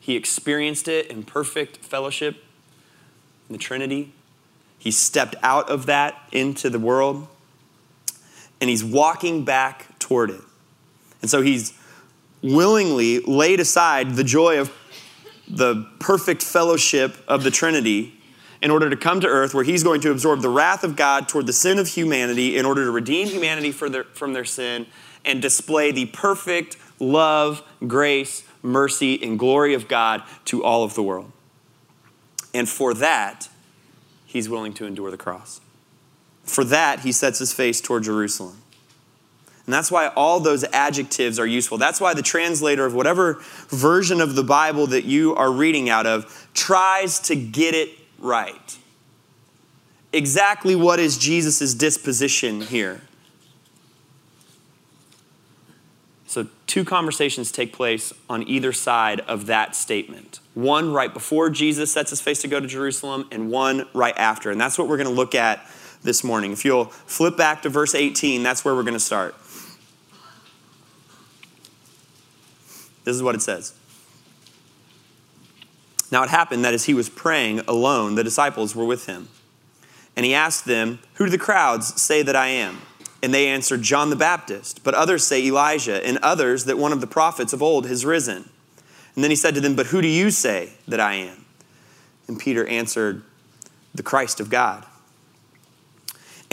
He 0.00 0.16
experienced 0.16 0.88
it 0.88 1.08
in 1.08 1.22
perfect 1.22 1.78
fellowship 1.78 2.42
in 3.48 3.52
the 3.52 3.58
Trinity. 3.58 4.12
He 4.78 4.90
stepped 4.90 5.34
out 5.42 5.68
of 5.68 5.86
that 5.86 6.14
into 6.32 6.70
the 6.70 6.78
world 6.78 7.28
and 8.60 8.70
he's 8.70 8.84
walking 8.84 9.44
back 9.44 9.98
toward 9.98 10.30
it. 10.30 10.40
And 11.20 11.30
so 11.30 11.42
he's 11.42 11.74
willingly 12.44 13.20
laid 13.20 13.58
aside 13.58 14.10
the 14.16 14.22
joy 14.22 14.60
of 14.60 14.70
the 15.48 15.86
perfect 15.98 16.42
fellowship 16.42 17.16
of 17.26 17.42
the 17.42 17.50
Trinity 17.50 18.12
in 18.60 18.70
order 18.70 18.90
to 18.90 18.96
come 18.96 19.20
to 19.20 19.26
earth 19.26 19.54
where 19.54 19.64
he's 19.64 19.82
going 19.82 20.00
to 20.02 20.10
absorb 20.10 20.42
the 20.42 20.48
wrath 20.48 20.84
of 20.84 20.94
God 20.94 21.28
toward 21.28 21.46
the 21.46 21.52
sin 21.52 21.78
of 21.78 21.88
humanity 21.88 22.56
in 22.56 22.66
order 22.66 22.84
to 22.84 22.90
redeem 22.90 23.28
humanity 23.28 23.72
their, 23.72 24.04
from 24.04 24.34
their 24.34 24.44
sin 24.44 24.86
and 25.24 25.40
display 25.40 25.90
the 25.90 26.06
perfect 26.06 26.76
love, 27.00 27.62
grace, 27.86 28.44
mercy, 28.62 29.22
and 29.22 29.38
glory 29.38 29.72
of 29.74 29.88
God 29.88 30.22
to 30.46 30.62
all 30.62 30.84
of 30.84 30.94
the 30.94 31.02
world. 31.02 31.32
And 32.52 32.68
for 32.68 32.94
that, 32.94 33.48
he's 34.26 34.48
willing 34.48 34.74
to 34.74 34.86
endure 34.86 35.10
the 35.10 35.16
cross. 35.16 35.60
For 36.44 36.64
that, 36.64 37.00
he 37.00 37.12
sets 37.12 37.38
his 37.38 37.52
face 37.54 37.80
toward 37.80 38.04
Jerusalem. 38.04 38.58
And 39.66 39.72
that's 39.72 39.90
why 39.90 40.08
all 40.08 40.40
those 40.40 40.62
adjectives 40.64 41.38
are 41.38 41.46
useful. 41.46 41.78
That's 41.78 42.00
why 42.00 42.12
the 42.12 42.22
translator 42.22 42.84
of 42.84 42.94
whatever 42.94 43.38
version 43.68 44.20
of 44.20 44.34
the 44.34 44.42
Bible 44.42 44.86
that 44.88 45.04
you 45.04 45.34
are 45.36 45.50
reading 45.50 45.88
out 45.88 46.06
of 46.06 46.48
tries 46.52 47.18
to 47.20 47.36
get 47.36 47.74
it 47.74 47.90
right. 48.18 48.78
Exactly 50.12 50.76
what 50.76 51.00
is 51.00 51.16
Jesus' 51.16 51.74
disposition 51.74 52.60
here? 52.60 53.00
So, 56.26 56.48
two 56.66 56.84
conversations 56.84 57.50
take 57.50 57.72
place 57.72 58.12
on 58.28 58.46
either 58.46 58.72
side 58.72 59.20
of 59.20 59.46
that 59.46 59.74
statement. 59.74 60.40
One 60.54 60.92
right 60.92 61.12
before 61.12 61.48
Jesus 61.48 61.92
sets 61.92 62.10
his 62.10 62.20
face 62.20 62.42
to 62.42 62.48
go 62.48 62.60
to 62.60 62.66
Jerusalem, 62.66 63.28
and 63.32 63.50
one 63.50 63.86
right 63.94 64.16
after. 64.16 64.50
And 64.50 64.60
that's 64.60 64.76
what 64.76 64.88
we're 64.88 64.96
going 64.96 65.08
to 65.08 65.14
look 65.14 65.34
at 65.34 65.64
this 66.02 66.22
morning. 66.22 66.52
If 66.52 66.64
you'll 66.64 66.86
flip 66.86 67.36
back 67.36 67.62
to 67.62 67.68
verse 67.68 67.94
18, 67.94 68.42
that's 68.42 68.64
where 68.64 68.74
we're 68.74 68.82
going 68.82 68.94
to 68.94 69.00
start. 69.00 69.34
This 73.04 73.14
is 73.14 73.22
what 73.22 73.34
it 73.34 73.42
says. 73.42 73.74
Now 76.10 76.22
it 76.22 76.30
happened 76.30 76.64
that 76.64 76.74
as 76.74 76.84
he 76.84 76.94
was 76.94 77.08
praying 77.08 77.60
alone, 77.60 78.14
the 78.14 78.24
disciples 78.24 78.74
were 78.74 78.84
with 78.84 79.06
him. 79.06 79.28
And 80.16 80.24
he 80.24 80.34
asked 80.34 80.64
them, 80.64 81.00
Who 81.14 81.24
do 81.24 81.30
the 81.30 81.38
crowds 81.38 82.00
say 82.00 82.22
that 82.22 82.36
I 82.36 82.48
am? 82.48 82.82
And 83.22 83.32
they 83.32 83.48
answered, 83.48 83.82
John 83.82 84.10
the 84.10 84.16
Baptist. 84.16 84.84
But 84.84 84.94
others 84.94 85.26
say 85.26 85.44
Elijah, 85.44 86.06
and 86.06 86.18
others 86.18 86.66
that 86.66 86.78
one 86.78 86.92
of 86.92 87.00
the 87.00 87.06
prophets 87.06 87.52
of 87.52 87.62
old 87.62 87.86
has 87.86 88.04
risen. 88.04 88.48
And 89.14 89.24
then 89.24 89.30
he 89.30 89.36
said 89.36 89.54
to 89.54 89.60
them, 89.60 89.74
But 89.74 89.86
who 89.86 90.02
do 90.02 90.08
you 90.08 90.30
say 90.30 90.74
that 90.86 91.00
I 91.00 91.14
am? 91.14 91.44
And 92.28 92.38
Peter 92.38 92.66
answered, 92.66 93.22
The 93.94 94.02
Christ 94.02 94.40
of 94.40 94.50
God. 94.50 94.86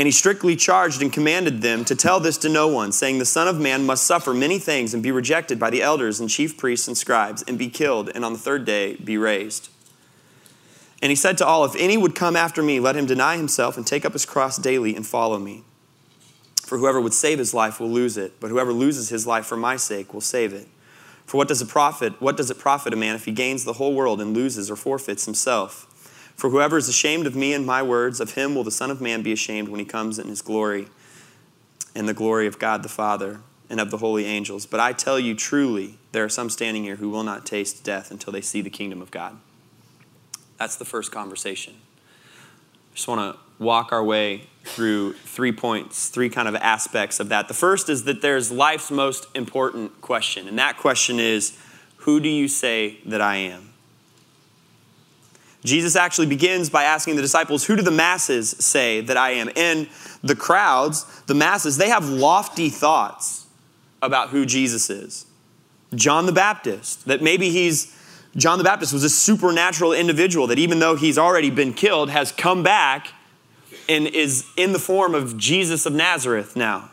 And 0.01 0.07
he 0.07 0.11
strictly 0.11 0.55
charged 0.55 1.03
and 1.03 1.13
commanded 1.13 1.61
them 1.61 1.85
to 1.85 1.95
tell 1.95 2.19
this 2.19 2.39
to 2.39 2.49
no 2.49 2.67
one, 2.67 2.91
saying, 2.91 3.19
The 3.19 3.23
Son 3.23 3.47
of 3.47 3.59
Man 3.59 3.85
must 3.85 4.07
suffer 4.07 4.33
many 4.33 4.57
things 4.57 4.95
and 4.95 5.03
be 5.03 5.11
rejected 5.11 5.59
by 5.59 5.69
the 5.69 5.83
elders 5.83 6.19
and 6.19 6.27
chief 6.27 6.57
priests 6.57 6.87
and 6.87 6.97
scribes, 6.97 7.43
and 7.43 7.55
be 7.55 7.69
killed, 7.69 8.09
and 8.15 8.25
on 8.25 8.33
the 8.33 8.39
third 8.39 8.65
day 8.65 8.95
be 8.95 9.15
raised. 9.15 9.69
And 11.03 11.11
he 11.11 11.15
said 11.15 11.37
to 11.37 11.45
all, 11.45 11.63
If 11.65 11.75
any 11.75 11.97
would 11.97 12.15
come 12.15 12.35
after 12.35 12.63
me, 12.63 12.79
let 12.79 12.95
him 12.95 13.05
deny 13.05 13.37
himself 13.37 13.77
and 13.77 13.85
take 13.85 14.03
up 14.03 14.13
his 14.13 14.25
cross 14.25 14.57
daily 14.57 14.95
and 14.95 15.05
follow 15.05 15.37
me. 15.37 15.63
For 16.63 16.79
whoever 16.79 16.99
would 16.99 17.13
save 17.13 17.37
his 17.37 17.53
life 17.53 17.79
will 17.79 17.91
lose 17.91 18.17
it, 18.17 18.39
but 18.39 18.49
whoever 18.49 18.73
loses 18.73 19.09
his 19.09 19.27
life 19.27 19.45
for 19.45 19.55
my 19.55 19.75
sake 19.75 20.15
will 20.15 20.21
save 20.21 20.51
it. 20.51 20.67
For 21.27 21.37
what 21.37 21.47
does 21.47 21.61
it 21.61 21.69
profit? 21.69 22.19
What 22.19 22.37
does 22.37 22.49
it 22.49 22.57
profit 22.57 22.91
a 22.91 22.95
man 22.95 23.13
if 23.13 23.25
he 23.25 23.31
gains 23.31 23.65
the 23.65 23.73
whole 23.73 23.93
world 23.93 24.19
and 24.19 24.33
loses 24.33 24.71
or 24.71 24.75
forfeits 24.75 25.25
himself? 25.25 25.85
For 26.35 26.49
whoever 26.49 26.77
is 26.77 26.89
ashamed 26.89 27.27
of 27.27 27.35
me 27.35 27.53
and 27.53 27.65
my 27.65 27.83
words, 27.83 28.19
of 28.19 28.33
him 28.33 28.55
will 28.55 28.63
the 28.63 28.71
Son 28.71 28.89
of 28.89 29.01
Man 29.01 29.21
be 29.21 29.31
ashamed 29.31 29.69
when 29.69 29.79
he 29.79 29.85
comes 29.85 30.17
in 30.17 30.27
his 30.27 30.41
glory 30.41 30.87
and 31.93 32.07
the 32.07 32.13
glory 32.13 32.47
of 32.47 32.59
God 32.59 32.83
the 32.83 32.89
Father 32.89 33.41
and 33.69 33.79
of 33.79 33.91
the 33.91 33.97
holy 33.97 34.25
angels. 34.25 34.65
But 34.65 34.79
I 34.79 34.93
tell 34.93 35.19
you 35.19 35.35
truly, 35.35 35.97
there 36.11 36.23
are 36.23 36.29
some 36.29 36.49
standing 36.49 36.83
here 36.83 36.97
who 36.97 37.09
will 37.09 37.23
not 37.23 37.45
taste 37.45 37.83
death 37.83 38.11
until 38.11 38.33
they 38.33 38.41
see 38.41 38.61
the 38.61 38.69
kingdom 38.69 39.01
of 39.01 39.11
God. 39.11 39.37
That's 40.57 40.75
the 40.75 40.85
first 40.85 41.11
conversation. 41.11 41.75
I 42.91 42.95
just 42.95 43.07
want 43.07 43.35
to 43.35 43.63
walk 43.63 43.91
our 43.91 44.03
way 44.03 44.47
through 44.63 45.13
three 45.13 45.51
points, 45.51 46.09
three 46.09 46.29
kind 46.29 46.47
of 46.47 46.55
aspects 46.55 47.19
of 47.19 47.29
that. 47.29 47.47
The 47.47 47.53
first 47.53 47.89
is 47.89 48.03
that 48.03 48.21
there's 48.21 48.51
life's 48.51 48.91
most 48.91 49.25
important 49.33 50.01
question, 50.01 50.47
and 50.47 50.59
that 50.59 50.77
question 50.77 51.19
is 51.19 51.57
Who 51.97 52.19
do 52.19 52.29
you 52.29 52.47
say 52.47 52.97
that 53.05 53.21
I 53.21 53.37
am? 53.37 53.70
Jesus 55.63 55.95
actually 55.95 56.27
begins 56.27 56.69
by 56.69 56.83
asking 56.83 57.15
the 57.15 57.21
disciples, 57.21 57.65
Who 57.65 57.75
do 57.75 57.83
the 57.83 57.91
masses 57.91 58.49
say 58.51 59.01
that 59.01 59.17
I 59.17 59.31
am? 59.31 59.49
And 59.55 59.87
the 60.23 60.35
crowds, 60.35 61.21
the 61.27 61.35
masses, 61.35 61.77
they 61.77 61.89
have 61.89 62.09
lofty 62.09 62.69
thoughts 62.69 63.47
about 64.01 64.29
who 64.29 64.45
Jesus 64.45 64.89
is. 64.89 65.25
John 65.93 66.25
the 66.25 66.31
Baptist, 66.31 67.05
that 67.05 67.21
maybe 67.21 67.49
he's, 67.49 67.95
John 68.35 68.57
the 68.57 68.63
Baptist 68.63 68.93
was 68.93 69.03
a 69.03 69.09
supernatural 69.09 69.93
individual 69.93 70.47
that 70.47 70.57
even 70.57 70.79
though 70.79 70.95
he's 70.95 71.17
already 71.17 71.49
been 71.49 71.73
killed, 71.73 72.09
has 72.09 72.31
come 72.31 72.63
back 72.63 73.09
and 73.89 74.07
is 74.07 74.45
in 74.55 74.73
the 74.73 74.79
form 74.79 75.13
of 75.13 75.37
Jesus 75.37 75.85
of 75.85 75.93
Nazareth 75.93 76.55
now. 76.55 76.90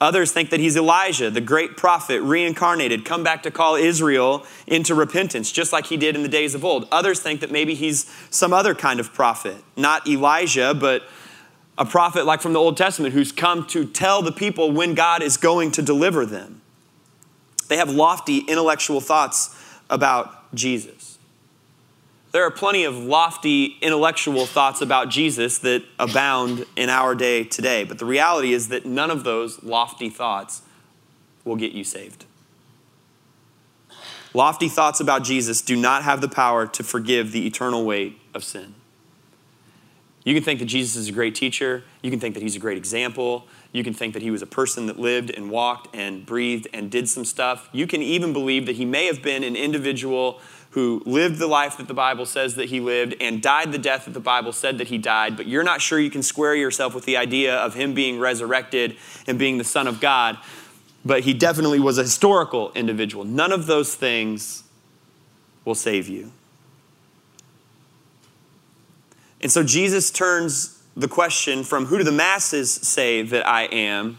Others 0.00 0.32
think 0.32 0.48
that 0.50 0.60
he's 0.60 0.76
Elijah, 0.76 1.30
the 1.30 1.42
great 1.42 1.76
prophet, 1.76 2.22
reincarnated, 2.22 3.04
come 3.04 3.22
back 3.22 3.42
to 3.42 3.50
call 3.50 3.74
Israel 3.74 4.46
into 4.66 4.94
repentance, 4.94 5.52
just 5.52 5.72
like 5.72 5.86
he 5.86 5.98
did 5.98 6.16
in 6.16 6.22
the 6.22 6.28
days 6.28 6.54
of 6.54 6.64
old. 6.64 6.88
Others 6.90 7.20
think 7.20 7.40
that 7.40 7.50
maybe 7.50 7.74
he's 7.74 8.10
some 8.30 8.54
other 8.54 8.74
kind 8.74 8.98
of 8.98 9.12
prophet, 9.12 9.56
not 9.76 10.08
Elijah, 10.08 10.72
but 10.72 11.02
a 11.76 11.84
prophet 11.84 12.24
like 12.24 12.40
from 12.40 12.54
the 12.54 12.58
Old 12.58 12.78
Testament 12.78 13.12
who's 13.12 13.30
come 13.30 13.66
to 13.68 13.84
tell 13.84 14.22
the 14.22 14.32
people 14.32 14.72
when 14.72 14.94
God 14.94 15.22
is 15.22 15.36
going 15.36 15.70
to 15.72 15.82
deliver 15.82 16.24
them. 16.24 16.62
They 17.68 17.76
have 17.76 17.90
lofty 17.90 18.38
intellectual 18.38 19.00
thoughts 19.00 19.54
about 19.90 20.54
Jesus. 20.54 21.18
There 22.32 22.44
are 22.44 22.50
plenty 22.50 22.84
of 22.84 22.96
lofty 22.96 23.76
intellectual 23.80 24.46
thoughts 24.46 24.80
about 24.80 25.08
Jesus 25.08 25.58
that 25.58 25.82
abound 25.98 26.64
in 26.76 26.88
our 26.88 27.14
day 27.16 27.42
today, 27.42 27.82
but 27.82 27.98
the 27.98 28.04
reality 28.04 28.52
is 28.52 28.68
that 28.68 28.86
none 28.86 29.10
of 29.10 29.24
those 29.24 29.62
lofty 29.64 30.08
thoughts 30.08 30.62
will 31.44 31.56
get 31.56 31.72
you 31.72 31.82
saved. 31.82 32.26
Lofty 34.32 34.68
thoughts 34.68 35.00
about 35.00 35.24
Jesus 35.24 35.60
do 35.60 35.74
not 35.74 36.04
have 36.04 36.20
the 36.20 36.28
power 36.28 36.68
to 36.68 36.84
forgive 36.84 37.32
the 37.32 37.46
eternal 37.48 37.84
weight 37.84 38.20
of 38.32 38.44
sin. 38.44 38.76
You 40.22 40.34
can 40.34 40.44
think 40.44 40.60
that 40.60 40.66
Jesus 40.66 40.94
is 40.96 41.08
a 41.08 41.12
great 41.12 41.34
teacher. 41.34 41.82
You 42.02 42.10
can 42.10 42.20
think 42.20 42.34
that 42.34 42.42
he's 42.42 42.54
a 42.54 42.60
great 42.60 42.76
example. 42.76 43.48
You 43.72 43.82
can 43.82 43.94
think 43.94 44.12
that 44.14 44.22
he 44.22 44.30
was 44.30 44.42
a 44.42 44.46
person 44.46 44.86
that 44.86 44.98
lived 45.00 45.30
and 45.30 45.50
walked 45.50 45.94
and 45.96 46.24
breathed 46.24 46.68
and 46.72 46.90
did 46.90 47.08
some 47.08 47.24
stuff. 47.24 47.68
You 47.72 47.86
can 47.86 48.02
even 48.02 48.32
believe 48.32 48.66
that 48.66 48.76
he 48.76 48.84
may 48.84 49.06
have 49.06 49.22
been 49.22 49.42
an 49.42 49.56
individual 49.56 50.40
who 50.70 51.02
lived 51.04 51.38
the 51.38 51.48
life 51.48 51.76
that 51.78 51.88
the 51.88 51.94
Bible 51.94 52.24
says 52.24 52.54
that 52.54 52.68
he 52.68 52.78
lived 52.78 53.16
and 53.20 53.42
died 53.42 53.72
the 53.72 53.78
death 53.78 54.04
that 54.04 54.14
the 54.14 54.20
Bible 54.20 54.52
said 54.52 54.78
that 54.78 54.88
he 54.88 54.98
died, 54.98 55.36
but 55.36 55.46
you're 55.46 55.64
not 55.64 55.80
sure 55.80 55.98
you 55.98 56.10
can 56.10 56.22
square 56.22 56.54
yourself 56.54 56.94
with 56.94 57.04
the 57.04 57.16
idea 57.16 57.56
of 57.56 57.74
him 57.74 57.92
being 57.92 58.20
resurrected 58.20 58.96
and 59.26 59.36
being 59.38 59.58
the 59.58 59.64
Son 59.64 59.88
of 59.88 60.00
God. 60.00 60.38
But 61.04 61.22
he 61.22 61.34
definitely 61.34 61.80
was 61.80 61.98
a 61.98 62.02
historical 62.02 62.70
individual. 62.74 63.24
None 63.24 63.50
of 63.50 63.66
those 63.66 63.94
things 63.96 64.62
will 65.64 65.74
save 65.74 66.08
you. 66.08 66.30
And 69.40 69.50
so 69.50 69.64
Jesus 69.64 70.10
turns 70.10 70.82
the 70.96 71.08
question 71.08 71.64
from 71.64 71.86
who 71.86 71.98
do 71.98 72.04
the 72.04 72.12
masses 72.12 72.70
say 72.70 73.22
that 73.22 73.46
I 73.46 73.62
am 73.64 74.18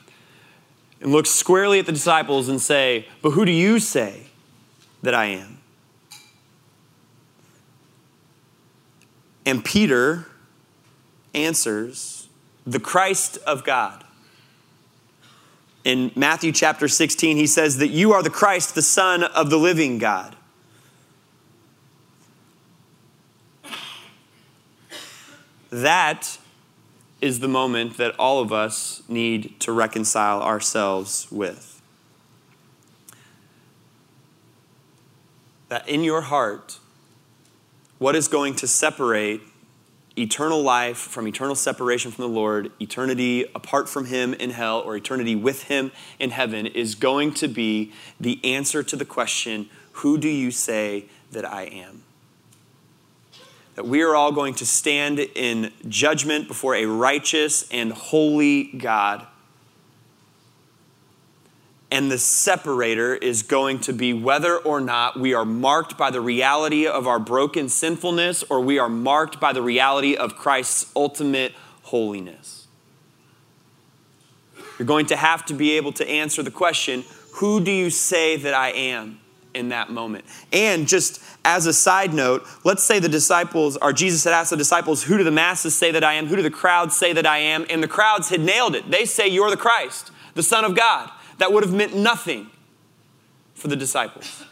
and 1.00 1.12
looks 1.12 1.30
squarely 1.30 1.80
at 1.80 1.86
the 1.86 1.92
disciples 1.92 2.50
and 2.50 2.60
say, 2.62 3.08
"But 3.22 3.32
who 3.32 3.46
do 3.46 3.52
you 3.52 3.80
say 3.80 4.24
that 5.04 5.14
I 5.14 5.26
am?" 5.26 5.61
And 9.46 9.66
Peter 9.66 10.28
answers, 11.34 12.28
"The 12.66 12.80
Christ 12.80 13.38
of 13.48 13.64
God." 13.64 14.06
In 15.84 16.12
Matthew 16.16 16.52
chapter 16.52 16.88
16, 16.88 17.38
he 17.38 17.48
says 17.48 17.78
that 17.78 17.88
you 17.88 18.14
are 18.14 18.22
the 18.22 18.30
Christ, 18.30 18.76
the 18.76 18.84
Son 18.84 19.24
of 19.24 19.50
the 19.50 19.58
living 19.58 19.98
God. 19.98 20.36
That 25.72 26.38
is 27.22 27.40
the 27.40 27.48
moment 27.48 27.98
that 27.98 28.14
all 28.20 28.42
of 28.42 28.52
us 28.52 29.02
need 29.08 29.60
to 29.62 29.72
reconcile 29.72 30.42
ourselves 30.44 31.28
with. 31.32 31.82
That 35.70 35.88
in 35.88 36.04
your 36.04 36.22
heart, 36.22 36.78
what 38.02 38.16
is 38.16 38.28
going 38.28 38.56
to 38.56 38.68
separate 38.68 39.42
eternal 40.18 40.60
life 40.60 40.98
from 40.98 41.28
eternal 41.28 41.54
separation 41.54 42.10
from 42.10 42.24
the 42.24 42.30
Lord, 42.30 42.72
eternity 42.82 43.46
apart 43.54 43.88
from 43.88 44.06
Him 44.06 44.34
in 44.34 44.50
hell, 44.50 44.80
or 44.80 44.96
eternity 44.96 45.36
with 45.36 45.66
Him 45.66 45.92
in 46.18 46.32
heaven, 46.32 46.66
is 46.66 46.96
going 46.96 47.32
to 47.36 47.48
be 47.48 47.92
the 48.20 48.44
answer 48.44 48.82
to 48.82 48.96
the 48.96 49.06
question 49.06 49.70
Who 49.92 50.18
do 50.18 50.28
you 50.28 50.50
say 50.50 51.06
that 51.32 51.46
I 51.46 51.66
am? 51.66 52.02
that 53.76 53.86
we 53.86 54.02
are 54.02 54.16
all 54.16 54.32
going 54.32 54.56
to 54.56 54.66
stand 54.66 55.20
in 55.20 55.72
judgment 55.88 56.48
before 56.48 56.74
a 56.74 56.86
righteous 56.86 57.70
and 57.70 57.94
holy 57.94 58.64
God. 58.64 59.28
And 61.92 62.10
the 62.10 62.18
separator 62.18 63.14
is 63.14 63.44
going 63.44 63.80
to 63.82 63.94
be 63.94 64.14
whether 64.14 64.58
or 64.58 64.80
not 64.80 65.20
we 65.20 65.34
are 65.34 65.44
marked 65.44 65.98
by 65.98 66.10
the 66.10 66.22
reality 66.22 66.88
of 66.88 67.06
our 67.06 67.20
broken 67.20 67.68
sinfulness 67.68 68.44
or 68.44 68.62
we 68.62 68.80
are 68.80 68.88
marked 68.88 69.42
by 69.42 69.52
the 69.52 69.62
reality 69.62 70.16
of 70.16 70.38
Christ's 70.38 70.90
ultimate 70.96 71.54
holiness. 71.84 72.68
You're 74.80 74.86
going 74.86 75.08
to 75.08 75.18
have 75.18 75.46
to 75.48 75.54
be 75.54 75.74
able 75.74 75.92
to 75.94 76.10
answer 76.10 76.42
the 76.42 76.52
question 76.52 77.04
who 77.36 77.62
do 77.62 77.72
you 77.72 77.90
say 77.90 78.38
that 78.38 78.54
I 78.54 78.70
am? 78.70 79.22
in 79.54 79.70
that 79.70 79.90
moment. 79.90 80.26
And 80.52 80.88
just 80.88 81.22
as 81.44 81.66
a 81.66 81.74
side 81.74 82.14
note, 82.14 82.48
let's 82.64 82.84
say 82.84 83.00
the 83.00 83.10
disciples, 83.10 83.78
or 83.78 83.94
Jesus 83.94 84.24
had 84.24 84.34
asked 84.34 84.52
the 84.52 84.58
disciples, 84.58 85.04
Who 85.04 85.18
do 85.18 85.24
the 85.24 85.32
masses 85.32 85.76
say 85.76 85.92
that 85.92 86.04
I 86.04 86.14
am? 86.14 86.28
Who 86.28 86.36
do 86.36 86.42
the 86.42 86.50
crowds 86.50 86.96
say 86.96 87.14
that 87.14 87.26
I 87.26 87.40
am? 87.40 87.66
And 87.70 87.82
the 87.82 87.88
crowds 87.88 88.30
had 88.30 88.40
nailed 88.40 88.76
it. 88.76 88.90
They 88.90 89.06
say, 89.06 89.28
You're 89.28 89.50
the 89.50 89.58
Christ, 89.58 90.12
the 90.36 90.44
Son 90.44 90.64
of 90.64 90.76
God. 90.76 91.12
That 91.38 91.52
would 91.52 91.64
have 91.64 91.74
meant 91.74 91.96
nothing 91.96 92.50
for 93.54 93.68
the 93.68 93.76
disciples. 93.76 94.44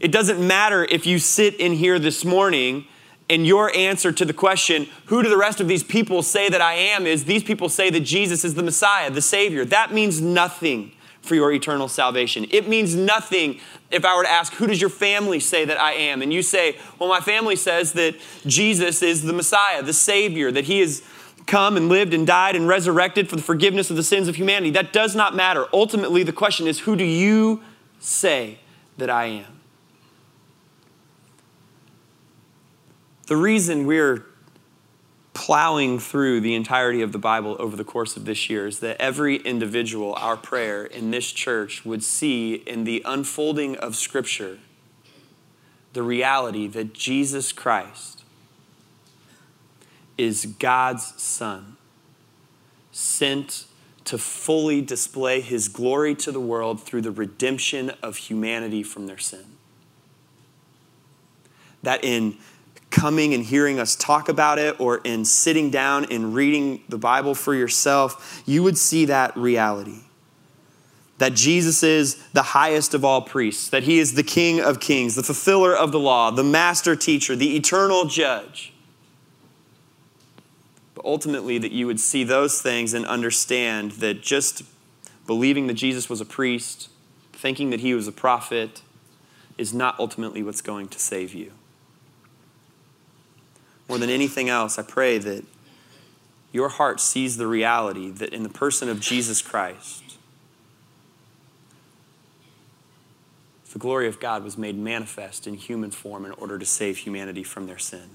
It 0.00 0.12
doesn't 0.12 0.44
matter 0.44 0.84
if 0.84 1.06
you 1.06 1.18
sit 1.18 1.54
in 1.54 1.72
here 1.72 1.98
this 1.98 2.24
morning 2.24 2.86
and 3.30 3.46
your 3.46 3.74
answer 3.74 4.12
to 4.12 4.24
the 4.24 4.34
question, 4.34 4.86
Who 5.06 5.22
do 5.22 5.30
the 5.30 5.36
rest 5.36 5.60
of 5.60 5.68
these 5.68 5.82
people 5.82 6.22
say 6.22 6.48
that 6.48 6.60
I 6.60 6.74
am? 6.74 7.06
is 7.06 7.24
these 7.24 7.42
people 7.42 7.68
say 7.68 7.90
that 7.90 8.00
Jesus 8.00 8.44
is 8.44 8.54
the 8.54 8.62
Messiah, 8.62 9.10
the 9.10 9.22
Savior. 9.22 9.64
That 9.64 9.92
means 9.92 10.20
nothing 10.20 10.92
for 11.22 11.34
your 11.34 11.50
eternal 11.52 11.88
salvation. 11.88 12.46
It 12.50 12.68
means 12.68 12.94
nothing 12.94 13.60
if 13.90 14.04
I 14.04 14.14
were 14.14 14.24
to 14.24 14.30
ask, 14.30 14.52
Who 14.54 14.66
does 14.66 14.80
your 14.80 14.90
family 14.90 15.40
say 15.40 15.64
that 15.64 15.80
I 15.80 15.92
am? 15.92 16.20
And 16.20 16.32
you 16.32 16.42
say, 16.42 16.76
Well, 16.98 17.08
my 17.08 17.20
family 17.20 17.56
says 17.56 17.92
that 17.94 18.16
Jesus 18.46 19.02
is 19.02 19.22
the 19.22 19.32
Messiah, 19.32 19.82
the 19.82 19.94
Savior, 19.94 20.52
that 20.52 20.64
He 20.64 20.80
has 20.80 21.02
come 21.46 21.76
and 21.76 21.88
lived 21.88 22.14
and 22.14 22.26
died 22.26 22.56
and 22.56 22.66
resurrected 22.66 23.28
for 23.28 23.36
the 23.36 23.42
forgiveness 23.42 23.90
of 23.90 23.96
the 23.96 24.02
sins 24.02 24.28
of 24.28 24.36
humanity. 24.36 24.70
That 24.70 24.92
does 24.92 25.14
not 25.14 25.34
matter. 25.34 25.66
Ultimately, 25.72 26.22
the 26.22 26.32
question 26.32 26.66
is, 26.66 26.80
Who 26.80 26.96
do 26.96 27.04
you 27.04 27.62
say 27.98 28.58
that 28.98 29.10
I 29.10 29.26
am? 29.26 29.60
The 33.26 33.36
reason 33.36 33.86
we're 33.86 34.26
plowing 35.32 35.98
through 35.98 36.40
the 36.40 36.54
entirety 36.54 37.02
of 37.02 37.12
the 37.12 37.18
Bible 37.18 37.56
over 37.58 37.76
the 37.76 37.84
course 37.84 38.16
of 38.16 38.24
this 38.24 38.48
year 38.48 38.66
is 38.66 38.80
that 38.80 38.96
every 39.00 39.36
individual, 39.36 40.14
our 40.14 40.36
prayer 40.36 40.84
in 40.84 41.10
this 41.10 41.32
church, 41.32 41.84
would 41.84 42.02
see 42.02 42.54
in 42.54 42.84
the 42.84 43.02
unfolding 43.04 43.76
of 43.76 43.96
Scripture 43.96 44.58
the 45.92 46.02
reality 46.02 46.66
that 46.68 46.92
Jesus 46.92 47.52
Christ 47.52 48.13
is 50.16 50.46
God's 50.46 51.20
Son, 51.20 51.76
sent 52.92 53.66
to 54.04 54.18
fully 54.18 54.80
display 54.80 55.40
his 55.40 55.68
glory 55.68 56.14
to 56.14 56.30
the 56.30 56.40
world 56.40 56.82
through 56.82 57.00
the 57.00 57.10
redemption 57.10 57.90
of 58.02 58.16
humanity 58.16 58.82
from 58.82 59.06
their 59.06 59.18
sin. 59.18 59.44
That 61.82 62.04
in 62.04 62.36
coming 62.90 63.34
and 63.34 63.44
hearing 63.44 63.80
us 63.80 63.96
talk 63.96 64.28
about 64.28 64.58
it 64.58 64.78
or 64.78 64.98
in 64.98 65.24
sitting 65.24 65.70
down 65.70 66.04
and 66.12 66.34
reading 66.34 66.82
the 66.88 66.98
Bible 66.98 67.34
for 67.34 67.54
yourself, 67.54 68.42
you 68.46 68.62
would 68.62 68.78
see 68.78 69.06
that 69.06 69.36
reality. 69.36 70.00
That 71.18 71.34
Jesus 71.34 71.82
is 71.82 72.22
the 72.32 72.42
highest 72.42 72.92
of 72.92 73.04
all 73.04 73.22
priests, 73.22 73.68
that 73.70 73.84
he 73.84 73.98
is 73.98 74.14
the 74.14 74.22
King 74.22 74.60
of 74.60 74.80
kings, 74.80 75.14
the 75.14 75.22
fulfiller 75.22 75.74
of 75.74 75.92
the 75.92 75.98
law, 75.98 76.30
the 76.30 76.44
master 76.44 76.94
teacher, 76.94 77.34
the 77.34 77.56
eternal 77.56 78.04
judge. 78.04 78.73
Ultimately, 81.04 81.58
that 81.58 81.72
you 81.72 81.86
would 81.86 82.00
see 82.00 82.24
those 82.24 82.62
things 82.62 82.94
and 82.94 83.04
understand 83.04 83.92
that 83.92 84.22
just 84.22 84.62
believing 85.26 85.66
that 85.66 85.74
Jesus 85.74 86.08
was 86.08 86.20
a 86.20 86.24
priest, 86.24 86.88
thinking 87.32 87.70
that 87.70 87.80
he 87.80 87.94
was 87.94 88.08
a 88.08 88.12
prophet, 88.12 88.82
is 89.58 89.74
not 89.74 89.98
ultimately 89.98 90.42
what's 90.42 90.62
going 90.62 90.88
to 90.88 90.98
save 90.98 91.34
you. 91.34 91.52
More 93.88 93.98
than 93.98 94.10
anything 94.10 94.48
else, 94.48 94.78
I 94.78 94.82
pray 94.82 95.18
that 95.18 95.44
your 96.52 96.70
heart 96.70 97.00
sees 97.00 97.36
the 97.36 97.46
reality 97.46 98.10
that 98.10 98.32
in 98.32 98.42
the 98.42 98.48
person 98.48 98.88
of 98.88 99.00
Jesus 99.00 99.42
Christ, 99.42 100.16
the 103.72 103.78
glory 103.78 104.06
of 104.06 104.20
God 104.20 104.44
was 104.44 104.56
made 104.56 104.78
manifest 104.78 105.48
in 105.48 105.54
human 105.54 105.90
form 105.90 106.24
in 106.24 106.30
order 106.32 106.58
to 106.58 106.64
save 106.64 106.98
humanity 106.98 107.42
from 107.42 107.66
their 107.66 107.78
sin. 107.78 108.10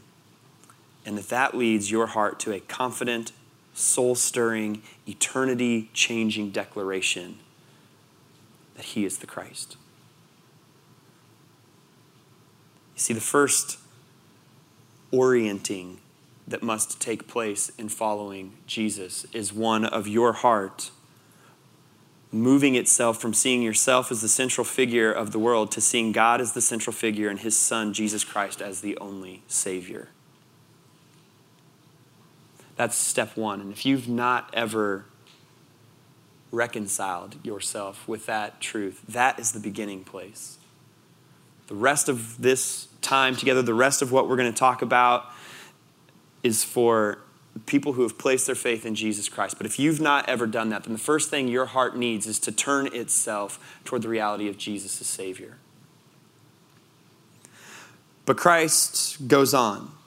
And 1.06 1.18
that 1.18 1.30
that 1.30 1.56
leads 1.56 1.90
your 1.90 2.08
heart 2.08 2.40
to 2.42 2.52
a 2.54 2.60
confident, 2.60 3.32
soul 3.74 4.16
stirring, 4.16 4.84
eternity 5.08 5.90
changing 5.94 6.52
declaration 6.52 7.40
that 8.76 8.86
He 8.86 9.06
is 9.06 9.18
the 9.20 9.28
Christ. 9.28 9.78
You 12.96 13.02
see, 13.02 13.14
the 13.14 13.22
first 13.22 13.80
orienting 15.12 16.00
that 16.48 16.64
must 16.64 17.00
take 17.00 17.28
place 17.28 17.72
in 17.78 17.90
following 17.90 18.54
Jesus 18.68 19.26
is 19.34 19.54
one 19.54 19.86
of 19.86 20.08
your 20.08 20.34
heart 20.34 20.92
moving 22.32 22.76
itself 22.76 23.20
from 23.20 23.34
seeing 23.34 23.62
yourself 23.62 24.12
as 24.12 24.22
the 24.22 24.28
central 24.28 24.64
figure 24.64 25.12
of 25.12 25.32
the 25.32 25.40
world 25.40 25.72
to 25.72 25.82
seeing 25.82 26.12
God 26.12 26.42
as 26.42 26.54
the 26.54 26.62
central 26.62 26.94
figure 26.94 27.30
and 27.30 27.40
his 27.40 27.58
son, 27.58 27.94
Jesus 27.94 28.24
Christ, 28.24 28.62
as 28.62 28.82
the 28.82 28.98
only 29.00 29.42
Savior. 29.48 30.10
That's 32.80 32.96
step 32.96 33.36
one. 33.36 33.60
And 33.60 33.74
if 33.74 33.86
you've 33.86 34.08
not 34.08 34.50
ever 34.54 35.04
reconciled 36.50 37.36
yourself 37.46 38.08
with 38.08 38.26
that 38.28 38.62
truth, 38.62 39.02
that 39.10 39.38
is 39.38 39.52
the 39.52 39.60
beginning 39.60 40.06
place. 40.06 40.58
The 41.68 41.76
rest 41.76 42.08
of 42.08 42.42
this 42.42 42.88
time 43.02 43.36
together, 43.36 43.62
the 43.62 43.74
rest 43.74 44.02
of 44.02 44.14
what 44.14 44.30
we're 44.30 44.38
going 44.38 44.50
to 44.50 44.58
talk 44.58 44.82
about 44.82 45.26
is 46.42 46.64
for 46.64 47.18
people 47.66 47.92
who 47.92 48.04
have 48.04 48.18
placed 48.18 48.46
their 48.46 48.56
faith 48.56 48.86
in 48.86 48.96
Jesus 48.96 49.28
Christ. 49.28 49.58
But 49.58 49.66
if 49.66 49.78
you've 49.78 50.00
not 50.00 50.30
ever 50.30 50.48
done 50.48 50.70
that, 50.70 50.86
then 50.86 50.94
the 50.94 51.00
first 51.00 51.30
thing 51.30 51.50
your 51.50 51.66
heart 51.66 51.98
needs 51.98 52.28
is 52.28 52.40
to 52.40 52.52
turn 52.54 52.88
itself 52.96 53.82
toward 53.84 54.04
the 54.04 54.08
reality 54.08 54.48
of 54.48 54.58
Jesus 54.58 55.02
as 55.02 55.08
Savior. 55.08 55.58
But 58.26 58.38
Christ 58.38 59.28
goes 59.28 59.54
on. 59.54 59.99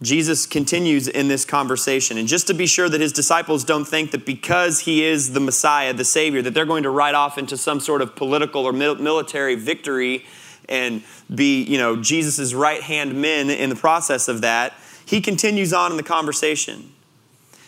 Jesus 0.00 0.46
continues 0.46 1.08
in 1.08 1.26
this 1.26 1.44
conversation. 1.44 2.18
And 2.18 2.28
just 2.28 2.46
to 2.46 2.54
be 2.54 2.66
sure 2.66 2.88
that 2.88 3.00
his 3.00 3.12
disciples 3.12 3.64
don't 3.64 3.84
think 3.84 4.12
that 4.12 4.24
because 4.24 4.80
he 4.80 5.04
is 5.04 5.32
the 5.32 5.40
Messiah, 5.40 5.92
the 5.92 6.04
Savior, 6.04 6.40
that 6.42 6.54
they're 6.54 6.66
going 6.66 6.84
to 6.84 6.90
ride 6.90 7.16
off 7.16 7.36
into 7.36 7.56
some 7.56 7.80
sort 7.80 8.00
of 8.00 8.14
political 8.14 8.64
or 8.64 8.72
military 8.72 9.56
victory 9.56 10.24
and 10.68 11.02
be, 11.34 11.62
you 11.64 11.78
know, 11.78 11.96
Jesus' 11.96 12.54
right 12.54 12.82
hand 12.82 13.20
men 13.20 13.50
in 13.50 13.70
the 13.70 13.76
process 13.76 14.28
of 14.28 14.42
that, 14.42 14.74
he 15.04 15.20
continues 15.20 15.72
on 15.72 15.90
in 15.90 15.96
the 15.96 16.02
conversation. 16.02 16.92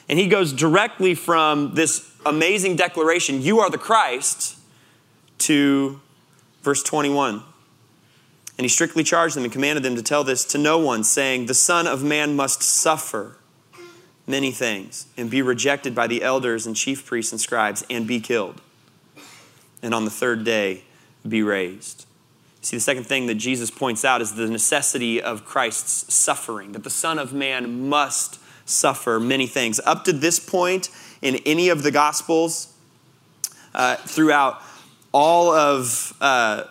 And 0.08 0.18
he 0.18 0.28
goes 0.28 0.52
directly 0.52 1.14
from 1.14 1.74
this 1.74 2.12
amazing 2.26 2.76
declaration, 2.76 3.42
You 3.42 3.60
are 3.60 3.70
the 3.70 3.78
Christ, 3.78 4.56
to 5.38 6.00
verse 6.62 6.82
21. 6.82 7.42
And 8.60 8.66
he 8.66 8.68
strictly 8.68 9.02
charged 9.02 9.36
them 9.36 9.44
and 9.44 9.50
commanded 9.50 9.82
them 9.82 9.96
to 9.96 10.02
tell 10.02 10.22
this 10.22 10.44
to 10.44 10.58
no 10.58 10.76
one, 10.76 11.02
saying, 11.02 11.46
The 11.46 11.54
Son 11.54 11.86
of 11.86 12.04
Man 12.04 12.36
must 12.36 12.62
suffer 12.62 13.38
many 14.26 14.50
things 14.50 15.06
and 15.16 15.30
be 15.30 15.40
rejected 15.40 15.94
by 15.94 16.06
the 16.06 16.22
elders 16.22 16.66
and 16.66 16.76
chief 16.76 17.06
priests 17.06 17.32
and 17.32 17.40
scribes 17.40 17.86
and 17.88 18.06
be 18.06 18.20
killed. 18.20 18.60
And 19.82 19.94
on 19.94 20.04
the 20.04 20.10
third 20.10 20.44
day, 20.44 20.84
be 21.26 21.42
raised. 21.42 22.04
See, 22.60 22.76
the 22.76 22.82
second 22.82 23.04
thing 23.04 23.28
that 23.28 23.36
Jesus 23.36 23.70
points 23.70 24.04
out 24.04 24.20
is 24.20 24.34
the 24.34 24.46
necessity 24.46 25.22
of 25.22 25.46
Christ's 25.46 26.12
suffering, 26.12 26.72
that 26.72 26.84
the 26.84 26.90
Son 26.90 27.18
of 27.18 27.32
Man 27.32 27.88
must 27.88 28.38
suffer 28.66 29.18
many 29.18 29.46
things. 29.46 29.80
Up 29.86 30.04
to 30.04 30.12
this 30.12 30.38
point 30.38 30.90
in 31.22 31.36
any 31.46 31.70
of 31.70 31.82
the 31.82 31.90
Gospels, 31.90 32.74
uh, 33.74 33.96
throughout 33.96 34.60
all 35.14 35.50
of 35.50 36.14
uh, 36.20 36.64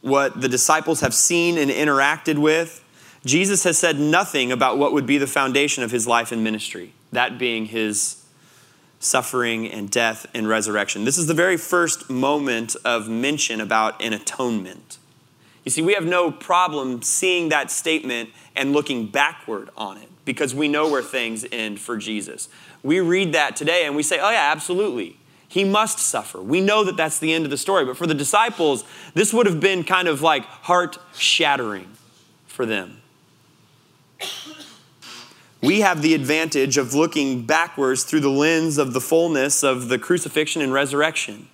what 0.00 0.40
the 0.40 0.48
disciples 0.48 1.00
have 1.00 1.14
seen 1.14 1.58
and 1.58 1.70
interacted 1.70 2.38
with, 2.38 2.82
Jesus 3.24 3.64
has 3.64 3.76
said 3.76 3.98
nothing 3.98 4.52
about 4.52 4.78
what 4.78 4.92
would 4.92 5.06
be 5.06 5.18
the 5.18 5.26
foundation 5.26 5.82
of 5.82 5.90
his 5.90 6.06
life 6.06 6.30
and 6.30 6.44
ministry, 6.44 6.92
that 7.12 7.38
being 7.38 7.66
his 7.66 8.24
suffering 9.00 9.66
and 9.66 9.90
death 9.90 10.26
and 10.32 10.48
resurrection. 10.48 11.04
This 11.04 11.18
is 11.18 11.26
the 11.26 11.34
very 11.34 11.56
first 11.56 12.08
moment 12.08 12.76
of 12.84 13.08
mention 13.08 13.60
about 13.60 14.00
an 14.02 14.12
atonement. 14.12 14.98
You 15.64 15.70
see, 15.70 15.82
we 15.82 15.94
have 15.94 16.06
no 16.06 16.30
problem 16.30 17.02
seeing 17.02 17.48
that 17.48 17.70
statement 17.70 18.30
and 18.54 18.72
looking 18.72 19.06
backward 19.08 19.70
on 19.76 19.96
it 19.96 20.08
because 20.24 20.54
we 20.54 20.68
know 20.68 20.88
where 20.88 21.02
things 21.02 21.44
end 21.50 21.80
for 21.80 21.96
Jesus. 21.96 22.48
We 22.82 23.00
read 23.00 23.34
that 23.34 23.56
today 23.56 23.84
and 23.84 23.96
we 23.96 24.02
say, 24.02 24.18
oh, 24.20 24.30
yeah, 24.30 24.50
absolutely. 24.52 25.18
He 25.56 25.64
must 25.64 25.98
suffer. 25.98 26.42
We 26.42 26.60
know 26.60 26.84
that 26.84 26.98
that's 26.98 27.18
the 27.18 27.32
end 27.32 27.46
of 27.46 27.50
the 27.50 27.56
story. 27.56 27.86
But 27.86 27.96
for 27.96 28.06
the 28.06 28.12
disciples, 28.12 28.84
this 29.14 29.32
would 29.32 29.46
have 29.46 29.58
been 29.58 29.84
kind 29.84 30.06
of 30.06 30.20
like 30.20 30.44
heart 30.44 30.98
shattering 31.14 31.88
for 32.46 32.66
them. 32.66 33.00
We 35.62 35.80
have 35.80 36.02
the 36.02 36.12
advantage 36.12 36.76
of 36.76 36.92
looking 36.92 37.46
backwards 37.46 38.04
through 38.04 38.20
the 38.20 38.28
lens 38.28 38.76
of 38.76 38.92
the 38.92 39.00
fullness 39.00 39.62
of 39.62 39.88
the 39.88 39.98
crucifixion 39.98 40.60
and 40.60 40.74
resurrection. 40.74 41.48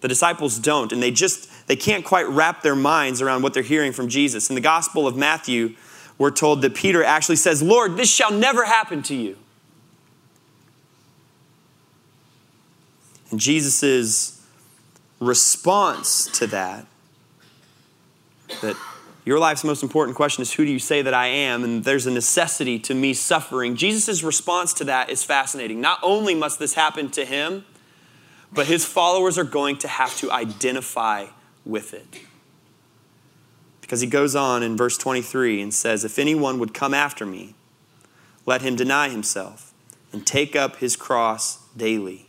The 0.00 0.08
disciples 0.08 0.58
don't, 0.58 0.90
and 0.90 1.02
they 1.02 1.10
just 1.10 1.50
they 1.66 1.76
can't 1.76 2.06
quite 2.06 2.26
wrap 2.30 2.62
their 2.62 2.74
minds 2.74 3.20
around 3.20 3.42
what 3.42 3.52
they're 3.52 3.62
hearing 3.62 3.92
from 3.92 4.08
Jesus. 4.08 4.48
In 4.48 4.54
the 4.54 4.62
Gospel 4.62 5.06
of 5.06 5.18
Matthew, 5.18 5.74
we're 6.16 6.30
told 6.30 6.62
that 6.62 6.74
Peter 6.74 7.04
actually 7.04 7.36
says, 7.36 7.62
"Lord, 7.62 7.98
this 7.98 8.10
shall 8.10 8.30
never 8.32 8.64
happen 8.64 9.02
to 9.02 9.14
you." 9.14 9.36
And 13.32 13.40
Jesus' 13.40 14.46
response 15.18 16.26
to 16.38 16.46
that, 16.48 16.86
that 18.60 18.76
your 19.24 19.38
life's 19.38 19.64
most 19.64 19.82
important 19.82 20.16
question 20.16 20.42
is 20.42 20.52
who 20.52 20.66
do 20.66 20.70
you 20.70 20.78
say 20.78 21.00
that 21.00 21.14
I 21.14 21.28
am? 21.28 21.64
And 21.64 21.82
there's 21.82 22.06
a 22.06 22.10
necessity 22.10 22.78
to 22.80 22.94
me 22.94 23.14
suffering. 23.14 23.74
Jesus' 23.74 24.22
response 24.22 24.74
to 24.74 24.84
that 24.84 25.08
is 25.08 25.24
fascinating. 25.24 25.80
Not 25.80 25.98
only 26.02 26.34
must 26.34 26.58
this 26.58 26.74
happen 26.74 27.10
to 27.12 27.24
him, 27.24 27.64
but 28.52 28.66
his 28.66 28.84
followers 28.84 29.38
are 29.38 29.44
going 29.44 29.78
to 29.78 29.88
have 29.88 30.14
to 30.18 30.30
identify 30.30 31.28
with 31.64 31.94
it. 31.94 32.20
Because 33.80 34.02
he 34.02 34.06
goes 34.06 34.36
on 34.36 34.62
in 34.62 34.76
verse 34.76 34.98
23 34.98 35.62
and 35.62 35.72
says, 35.72 36.04
If 36.04 36.18
anyone 36.18 36.58
would 36.58 36.74
come 36.74 36.92
after 36.92 37.24
me, 37.24 37.54
let 38.44 38.60
him 38.60 38.76
deny 38.76 39.08
himself 39.08 39.72
and 40.12 40.26
take 40.26 40.54
up 40.54 40.76
his 40.76 40.96
cross 40.96 41.64
daily 41.74 42.28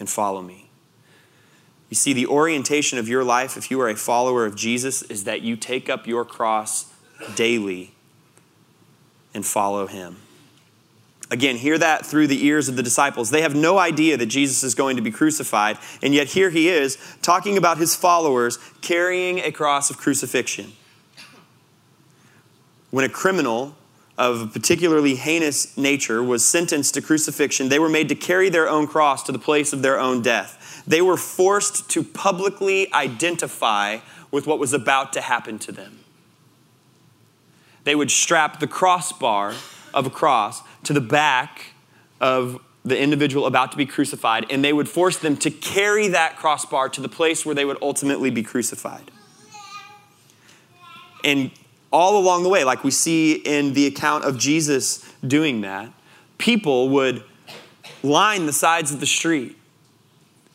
and 0.00 0.08
follow 0.10 0.42
me. 0.42 0.70
You 1.90 1.94
see, 1.94 2.12
the 2.12 2.26
orientation 2.26 2.98
of 2.98 3.08
your 3.08 3.22
life, 3.22 3.56
if 3.56 3.70
you 3.70 3.80
are 3.80 3.88
a 3.88 3.96
follower 3.96 4.44
of 4.44 4.56
Jesus, 4.56 5.02
is 5.02 5.24
that 5.24 5.42
you 5.42 5.56
take 5.56 5.88
up 5.88 6.06
your 6.06 6.24
cross 6.24 6.92
daily 7.36 7.92
and 9.34 9.44
follow 9.44 9.86
him. 9.86 10.16
Again, 11.32 11.56
hear 11.56 11.78
that 11.78 12.04
through 12.04 12.26
the 12.26 12.44
ears 12.44 12.68
of 12.68 12.74
the 12.74 12.82
disciples. 12.82 13.30
They 13.30 13.42
have 13.42 13.54
no 13.54 13.78
idea 13.78 14.16
that 14.16 14.26
Jesus 14.26 14.64
is 14.64 14.74
going 14.74 14.96
to 14.96 15.02
be 15.02 15.12
crucified, 15.12 15.78
and 16.02 16.12
yet 16.12 16.28
here 16.28 16.50
he 16.50 16.68
is 16.68 16.96
talking 17.22 17.56
about 17.56 17.78
his 17.78 17.94
followers 17.94 18.58
carrying 18.80 19.38
a 19.38 19.52
cross 19.52 19.90
of 19.90 19.98
crucifixion. 19.98 20.72
When 22.90 23.04
a 23.04 23.08
criminal 23.08 23.76
of 24.20 24.42
a 24.42 24.46
particularly 24.46 25.14
heinous 25.14 25.78
nature 25.78 26.22
was 26.22 26.44
sentenced 26.44 26.92
to 26.92 27.00
crucifixion, 27.00 27.70
they 27.70 27.78
were 27.78 27.88
made 27.88 28.06
to 28.10 28.14
carry 28.14 28.50
their 28.50 28.68
own 28.68 28.86
cross 28.86 29.22
to 29.22 29.32
the 29.32 29.38
place 29.38 29.72
of 29.72 29.80
their 29.80 29.98
own 29.98 30.20
death. 30.20 30.84
They 30.86 31.00
were 31.00 31.16
forced 31.16 31.88
to 31.92 32.04
publicly 32.04 32.92
identify 32.92 34.00
with 34.30 34.46
what 34.46 34.58
was 34.58 34.74
about 34.74 35.14
to 35.14 35.22
happen 35.22 35.58
to 35.60 35.72
them. 35.72 36.00
They 37.84 37.94
would 37.94 38.10
strap 38.10 38.60
the 38.60 38.66
crossbar 38.66 39.54
of 39.94 40.06
a 40.06 40.10
cross 40.10 40.62
to 40.84 40.92
the 40.92 41.00
back 41.00 41.72
of 42.20 42.60
the 42.84 43.00
individual 43.00 43.46
about 43.46 43.72
to 43.72 43.78
be 43.78 43.86
crucified, 43.86 44.44
and 44.50 44.62
they 44.62 44.74
would 44.74 44.88
force 44.88 45.16
them 45.16 45.38
to 45.38 45.50
carry 45.50 46.08
that 46.08 46.36
crossbar 46.36 46.90
to 46.90 47.00
the 47.00 47.08
place 47.08 47.46
where 47.46 47.54
they 47.54 47.64
would 47.64 47.78
ultimately 47.80 48.28
be 48.28 48.42
crucified. 48.42 49.10
And 51.24 51.50
all 51.92 52.18
along 52.18 52.42
the 52.42 52.48
way, 52.48 52.64
like 52.64 52.84
we 52.84 52.90
see 52.90 53.34
in 53.34 53.72
the 53.72 53.86
account 53.86 54.24
of 54.24 54.38
Jesus 54.38 55.04
doing 55.26 55.62
that, 55.62 55.92
people 56.38 56.88
would 56.90 57.24
line 58.02 58.46
the 58.46 58.52
sides 58.52 58.92
of 58.92 59.00
the 59.00 59.06
street 59.06 59.56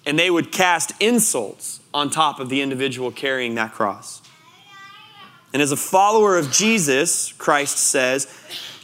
and 0.05 0.17
they 0.17 0.29
would 0.29 0.51
cast 0.51 0.91
insults 0.99 1.79
on 1.93 2.09
top 2.09 2.39
of 2.39 2.49
the 2.49 2.61
individual 2.61 3.11
carrying 3.11 3.55
that 3.55 3.73
cross. 3.73 4.21
And 5.53 5.61
as 5.61 5.71
a 5.71 5.77
follower 5.77 6.37
of 6.37 6.51
Jesus, 6.51 7.31
Christ 7.33 7.77
says, 7.77 8.27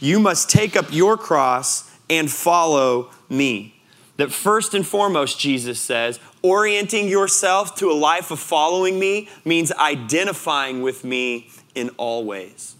you 0.00 0.18
must 0.18 0.50
take 0.50 0.76
up 0.76 0.86
your 0.90 1.16
cross 1.16 1.90
and 2.08 2.30
follow 2.30 3.10
me. 3.28 3.80
That 4.16 4.32
first 4.32 4.74
and 4.74 4.86
foremost, 4.86 5.38
Jesus 5.38 5.80
says, 5.80 6.18
orienting 6.42 7.08
yourself 7.08 7.76
to 7.76 7.90
a 7.90 7.94
life 7.94 8.30
of 8.30 8.40
following 8.40 8.98
me 8.98 9.28
means 9.44 9.72
identifying 9.72 10.82
with 10.82 11.04
me 11.04 11.48
in 11.74 11.90
all 11.90 12.24
ways. 12.24 12.76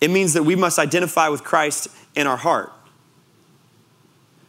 It 0.00 0.10
means 0.10 0.32
that 0.32 0.44
we 0.44 0.56
must 0.56 0.78
identify 0.78 1.28
with 1.28 1.44
Christ 1.44 1.88
in 2.14 2.26
our 2.26 2.38
heart. 2.38 2.72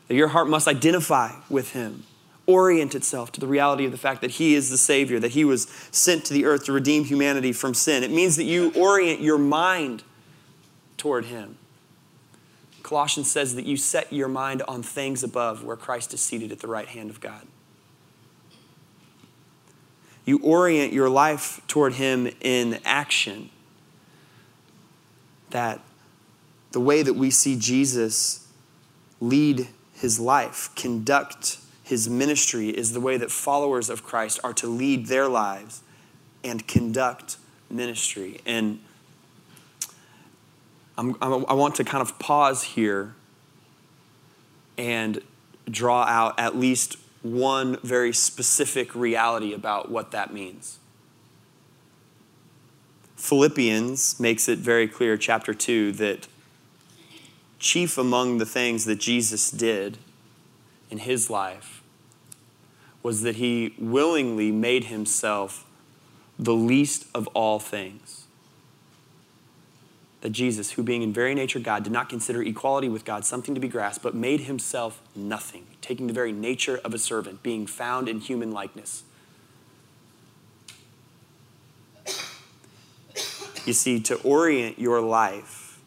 That 0.08 0.16
your 0.16 0.30
heart 0.30 0.48
must 0.48 0.68
identify 0.68 1.34
with 1.50 1.74
Him, 1.74 2.04
orient 2.46 2.96
itself 2.96 3.32
to 3.34 3.40
the 3.40 3.48
reality 3.48 3.86
of 3.86 3.92
the 3.92 3.98
fact 3.98 4.22
that 4.22 4.32
He 4.32 4.56
is 4.56 4.70
the 4.70 4.78
Savior, 4.78 5.20
that 5.20 5.32
He 5.32 5.44
was 5.44 5.68
sent 5.92 6.26
to 6.26 6.34
the 6.34 6.46
earth 6.46 6.66
to 6.66 6.72
redeem 6.72 7.04
humanity 7.06 7.54
from 7.54 7.74
sin. 7.74 8.04
It 8.04 8.12
means 8.12 8.36
that 8.38 8.46
you 8.46 8.72
orient 8.76 9.22
your 9.22 9.38
mind 9.38 10.04
toward 10.98 11.26
Him. 11.26 11.58
Colossians 12.84 13.30
says 13.30 13.56
that 13.56 13.66
you 13.66 13.78
set 13.78 14.12
your 14.12 14.28
mind 14.28 14.62
on 14.68 14.84
things 14.84 15.24
above 15.24 15.64
where 15.64 15.78
Christ 15.78 16.14
is 16.14 16.22
seated 16.22 16.52
at 16.52 16.60
the 16.60 16.68
right 16.68 16.88
hand 16.88 17.10
of 17.10 17.20
God 17.20 17.46
you 20.26 20.40
orient 20.44 20.94
your 20.94 21.10
life 21.10 21.62
toward 21.68 21.94
Him 21.94 22.30
in 22.42 22.80
action. 22.86 23.50
That 25.50 25.82
the 26.72 26.80
way 26.80 27.04
that 27.04 27.14
we 27.14 27.32
see 27.32 27.58
Jesus 27.58 28.48
lead 29.20 29.68
his 30.02 30.20
life, 30.20 30.70
conduct 30.76 31.60
his 31.84 32.10
ministry, 32.10 32.70
is 32.70 32.94
the 32.94 33.00
way 33.00 33.18
that 33.18 33.32
followers 33.32 33.90
of 33.90 34.04
Christ 34.04 34.40
are 34.44 34.54
to 34.54 34.68
lead 34.68 35.06
their 35.06 35.28
lives 35.28 35.84
and 36.44 36.68
conduct 36.68 37.38
ministry. 37.70 38.42
And 38.46 38.80
I'm, 40.98 41.16
i 41.22 41.54
want 41.54 41.76
to 41.76 41.84
kind 41.84 42.02
of 42.02 42.18
pause 42.18 42.64
here 42.64 43.14
and 44.78 45.22
draw 45.70 46.04
out 46.04 46.40
at 46.40 46.58
least 46.58 46.98
one 47.22 47.78
very 47.84 48.14
specific 48.14 48.96
reality 48.96 49.54
about 49.54 49.92
what 49.92 50.12
that 50.12 50.34
means. 50.34 50.80
Philippians 53.16 54.20
makes 54.20 54.50
it 54.50 54.60
very 54.60 54.88
clear, 54.88 55.16
chapter 55.16 55.54
2, 55.54 55.92
that 55.94 56.28
chief 57.60 57.98
among 57.98 58.40
the 58.40 58.46
things 58.46 58.86
that 58.86 59.00
Jesus 59.00 59.52
did 59.52 60.00
in 60.90 60.98
his 61.00 61.30
life 61.30 61.84
was 63.04 63.22
that 63.22 63.36
he 63.36 63.76
willingly 63.78 64.52
made 64.52 64.86
himself 64.86 65.66
the 66.40 66.56
least 66.56 67.06
of 67.14 67.28
all 67.28 67.60
things. 67.60 68.26
That 70.22 70.32
Jesus, 70.32 70.72
who 70.72 70.84
being 70.84 71.02
in 71.02 71.12
very 71.12 71.34
nature 71.34 71.60
God, 71.60 71.84
did 71.84 71.92
not 71.92 72.08
consider 72.08 72.44
equality 72.44 72.90
with 72.90 73.06
God 73.06 73.26
something 73.26 73.56
to 73.56 73.62
be 73.62 73.68
grasped, 73.68 74.04
but 74.04 74.14
made 74.14 74.42
himself 74.42 75.02
nothing, 75.16 75.66
taking 75.82 76.08
the 76.08 76.14
very 76.14 76.32
nature 76.32 76.80
of 76.86 76.94
a 76.94 77.00
servant, 77.00 77.42
being 77.42 77.66
found 77.66 78.08
in 78.08 78.20
human 78.20 78.52
likeness. 78.52 79.04
You 83.66 83.74
see, 83.74 84.00
to 84.02 84.16
orient 84.22 84.80
your 84.80 85.02
life 85.02 85.80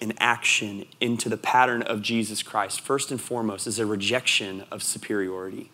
in 0.00 0.12
action 0.18 0.84
into 1.00 1.28
the 1.28 1.36
pattern 1.36 1.82
of 1.82 2.02
Jesus 2.02 2.42
Christ, 2.42 2.80
first 2.80 3.10
and 3.10 3.20
foremost, 3.20 3.66
is 3.66 3.78
a 3.78 3.86
rejection 3.86 4.64
of 4.70 4.82
superiority. 4.82 5.70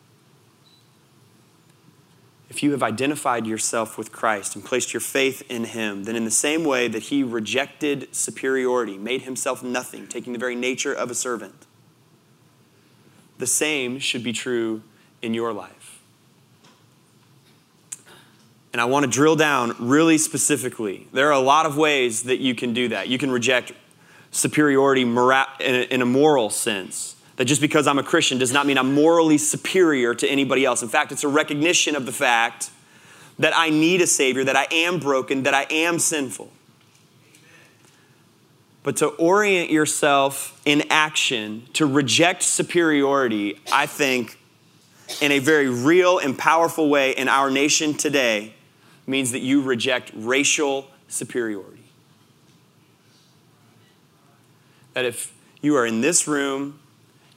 If 2.53 2.63
you 2.63 2.73
have 2.73 2.83
identified 2.83 3.47
yourself 3.47 3.97
with 3.97 4.13
Christ 4.13 4.55
and 4.55 4.63
placed 4.63 4.93
your 4.93 5.01
faith 5.01 5.43
in 5.49 5.65
Him, 5.65 6.05
then 6.05 6.17
in 6.17 6.27
the 6.27 6.31
same 6.31 6.65
way 6.65 6.87
that 6.87 7.05
He 7.05 7.23
rejected 7.23 8.15
superiority, 8.15 8.99
made 8.99 9.23
Himself 9.23 9.63
nothing, 9.63 10.07
taking 10.07 10.35
the 10.35 10.39
very 10.39 10.55
nature 10.55 10.93
of 10.93 11.11
a 11.11 11.15
servant, 11.15 11.67
the 13.39 13.47
same 13.47 13.99
should 13.99 14.23
be 14.23 14.35
true 14.35 14.83
in 15.23 15.33
your 15.33 15.55
life. 15.55 16.03
And 18.75 18.83
I 18.83 18.85
want 18.85 19.05
to 19.07 19.11
drill 19.11 19.35
down 19.35 19.75
really 19.79 20.19
specifically. 20.19 21.09
There 21.11 21.29
are 21.29 21.33
a 21.33 21.39
lot 21.39 21.65
of 21.65 21.79
ways 21.79 22.25
that 22.25 22.41
you 22.41 22.55
can 22.55 22.75
do 22.75 22.89
that. 22.89 23.09
You 23.09 23.17
can 23.17 23.31
reject 23.31 23.73
superiority 24.31 25.01
in 25.01 26.03
a 26.03 26.07
moral 26.07 26.51
sense. 26.51 27.17
That 27.37 27.47
just 27.47 27.61
because 27.61 27.87
I'm 27.87 27.99
a 27.99 28.03
Christian 28.03 28.39
does 28.39 28.53
not 28.53 28.67
mean 28.67 28.77
I'm 28.77 28.95
morally 28.95 29.39
superior 29.39 30.15
to 30.15 30.29
anybody 30.29 30.65
else. 30.65 30.83
In 30.83 30.89
fact, 30.89 31.13
it's 31.13 31.25
a 31.25 31.29
recognition 31.29 31.97
of 31.97 32.07
the 32.07 32.13
fact 32.13 32.71
that 33.39 33.57
I 33.57 33.71
need 33.71 34.01
a 34.03 34.07
Savior, 34.07 34.45
that 34.45 34.57
I 34.57 34.67
am 34.71 34.99
broken, 34.99 35.45
that 35.45 35.55
I 35.55 35.67
am 35.71 35.99
sinful. 35.99 36.51
But 38.83 38.97
to 38.97 39.09
orient 39.09 39.71
yourself 39.71 40.61
in 40.65 40.83
action, 40.91 41.67
to 41.75 41.87
reject 41.87 42.43
superiority, 42.43 43.59
I 43.73 43.87
think, 43.87 44.39
in 45.21 45.33
a 45.33 45.39
very 45.39 45.69
real 45.69 46.19
and 46.19 46.37
powerful 46.37 46.89
way 46.89 47.13
in 47.13 47.29
our 47.29 47.51
nation 47.51 47.95
today, 47.95 48.55
means 49.07 49.33
that 49.33 49.41
you 49.41 49.63
reject 49.63 50.11
racial 50.15 50.89
superiority. 51.09 51.85
That 54.95 55.05
if 55.05 55.33
you 55.61 55.77
are 55.77 55.87
in 55.87 56.01
this 56.01 56.27
room 56.27 56.81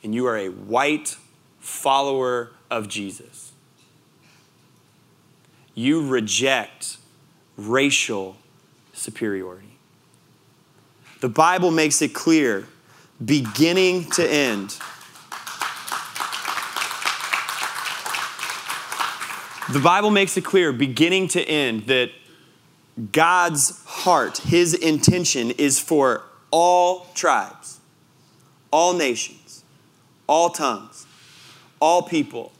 and 0.05 0.13
you 0.13 0.27
are 0.27 0.37
a 0.37 0.49
white 0.49 1.17
follower 1.59 2.51
of 2.69 2.87
Jesus, 2.87 3.53
you 5.73 6.07
reject 6.07 6.97
racial 7.57 8.37
superiority. 8.93 9.79
The 11.21 11.29
Bible 11.29 11.71
makes 11.71 12.03
it 12.03 12.13
clear, 12.13 12.67
beginning 13.23 14.11
to 14.11 14.23
end. 14.23 14.77
The 19.73 19.79
Bible 19.79 20.11
makes 20.11 20.37
it 20.37 20.45
clear, 20.45 20.71
beginning 20.71 21.29
to 21.29 21.41
end, 21.41 21.87
that 21.87 22.11
God's 23.11 23.83
heart, 23.85 24.37
his 24.37 24.75
intention 24.75 25.49
is 25.49 25.79
for 25.79 26.21
all 26.51 27.07
tribes, 27.15 27.79
all 28.69 28.93
nations, 28.93 29.44
all 30.27 30.49
tongues, 30.49 31.05
all 31.79 32.01
people. 32.01 32.51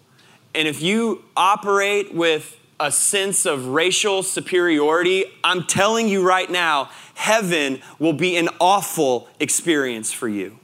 And 0.54 0.68
if 0.68 0.82
you 0.82 1.24
operate 1.36 2.14
with 2.14 2.60
a 2.80 2.92
sense 2.92 3.46
of 3.46 3.68
racial 3.68 4.24
superiority, 4.24 5.26
I'm 5.44 5.64
telling 5.64 6.08
you 6.08 6.26
right 6.26 6.50
now, 6.50 6.90
heaven 7.14 7.82
will 8.00 8.14
be 8.14 8.36
an 8.38 8.50
awful 8.60 9.30
experience 9.40 10.12
for 10.12 10.28
you. 10.28 10.60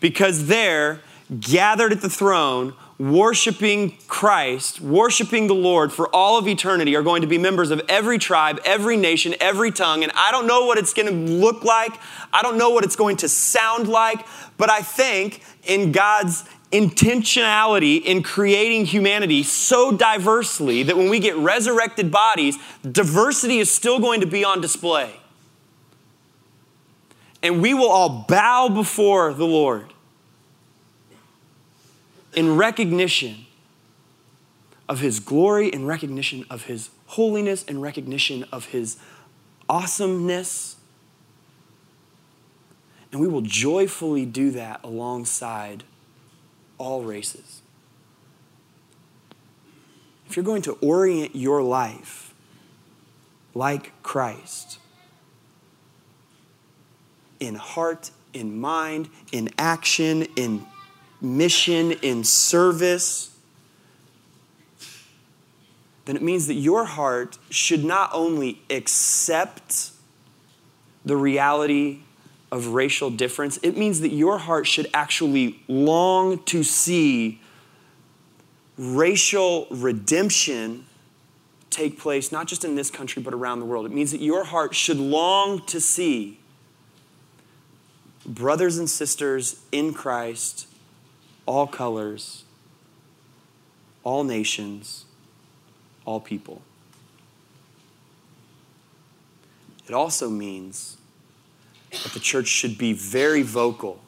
Because 0.00 0.46
there, 0.46 1.00
gathered 1.38 1.92
at 1.92 2.00
the 2.00 2.10
throne, 2.10 2.74
worshiping 3.00 3.96
Christ, 4.08 4.78
worshiping 4.78 5.46
the 5.46 5.54
Lord 5.54 5.90
for 5.90 6.14
all 6.14 6.36
of 6.36 6.46
eternity 6.46 6.94
are 6.94 7.02
going 7.02 7.22
to 7.22 7.26
be 7.26 7.38
members 7.38 7.70
of 7.70 7.80
every 7.88 8.18
tribe, 8.18 8.60
every 8.62 8.98
nation, 8.98 9.34
every 9.40 9.70
tongue. 9.70 10.02
And 10.02 10.12
I 10.14 10.30
don't 10.30 10.46
know 10.46 10.66
what 10.66 10.76
it's 10.76 10.92
going 10.92 11.08
to 11.08 11.32
look 11.32 11.64
like. 11.64 11.98
I 12.30 12.42
don't 12.42 12.58
know 12.58 12.68
what 12.68 12.84
it's 12.84 12.96
going 12.96 13.16
to 13.18 13.28
sound 13.28 13.88
like. 13.88 14.26
But 14.58 14.68
I 14.68 14.82
think 14.82 15.42
in 15.64 15.92
God's 15.92 16.44
intentionality 16.72 18.02
in 18.02 18.22
creating 18.22 18.84
humanity 18.84 19.44
so 19.44 19.96
diversely 19.96 20.82
that 20.82 20.96
when 20.96 21.08
we 21.08 21.20
get 21.20 21.34
resurrected 21.36 22.10
bodies, 22.10 22.58
diversity 22.82 23.60
is 23.60 23.70
still 23.70 23.98
going 23.98 24.20
to 24.20 24.26
be 24.26 24.44
on 24.44 24.60
display. 24.60 25.10
And 27.42 27.62
we 27.62 27.72
will 27.72 27.88
all 27.88 28.26
bow 28.28 28.68
before 28.68 29.32
the 29.32 29.46
Lord 29.46 29.90
in 32.34 32.56
recognition 32.56 33.46
of 34.88 35.00
his 35.00 35.20
glory, 35.20 35.68
in 35.68 35.86
recognition 35.86 36.44
of 36.50 36.64
his 36.64 36.90
holiness, 37.06 37.62
in 37.64 37.80
recognition 37.80 38.44
of 38.52 38.66
his 38.66 38.96
awesomeness. 39.68 40.76
And 43.12 43.20
we 43.20 43.28
will 43.28 43.42
joyfully 43.42 44.26
do 44.26 44.50
that 44.52 44.80
alongside 44.84 45.84
all 46.78 47.02
races. 47.02 47.62
If 50.28 50.36
you're 50.36 50.44
going 50.44 50.62
to 50.62 50.72
orient 50.80 51.34
your 51.34 51.62
life 51.62 52.32
like 53.52 54.00
Christ, 54.02 54.78
in 57.40 57.56
heart, 57.56 58.12
in 58.32 58.60
mind, 58.60 59.08
in 59.32 59.50
action, 59.58 60.22
in 60.36 60.66
mission, 61.20 61.92
in 61.92 62.24
service, 62.24 63.36
then 66.04 66.16
it 66.16 66.22
means 66.22 66.46
that 66.46 66.54
your 66.54 66.84
heart 66.84 67.38
should 67.50 67.84
not 67.84 68.10
only 68.12 68.62
accept 68.70 69.90
the 71.04 71.16
reality 71.16 72.00
of 72.50 72.68
racial 72.68 73.10
difference, 73.10 73.58
it 73.62 73.76
means 73.76 74.00
that 74.00 74.10
your 74.10 74.38
heart 74.38 74.66
should 74.66 74.88
actually 74.92 75.60
long 75.68 76.42
to 76.44 76.62
see 76.62 77.40
racial 78.76 79.66
redemption 79.70 80.84
take 81.68 81.98
place, 81.98 82.32
not 82.32 82.48
just 82.48 82.64
in 82.64 82.74
this 82.74 82.90
country, 82.90 83.22
but 83.22 83.32
around 83.32 83.60
the 83.60 83.64
world. 83.64 83.86
It 83.86 83.92
means 83.92 84.10
that 84.10 84.20
your 84.20 84.44
heart 84.44 84.74
should 84.74 84.98
long 84.98 85.64
to 85.66 85.80
see 85.80 86.40
brothers 88.26 88.78
and 88.78 88.90
sisters 88.90 89.60
in 89.70 89.94
Christ 89.94 90.66
all 91.50 91.66
colors, 91.66 92.44
all 94.04 94.22
nations, 94.22 95.04
all 96.04 96.20
people. 96.20 96.62
It 99.88 99.92
also 99.92 100.30
means 100.30 100.96
that 101.90 102.12
the 102.12 102.20
church 102.20 102.46
should 102.46 102.78
be 102.78 102.92
very 102.92 103.42
vocal 103.42 104.00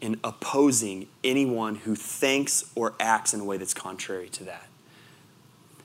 in 0.00 0.20
opposing 0.22 1.08
anyone 1.24 1.74
who 1.74 1.96
thinks 1.96 2.70
or 2.76 2.94
acts 3.00 3.34
in 3.34 3.40
a 3.40 3.44
way 3.44 3.56
that's 3.56 3.74
contrary 3.74 4.28
to 4.28 4.44
that. 4.44 4.68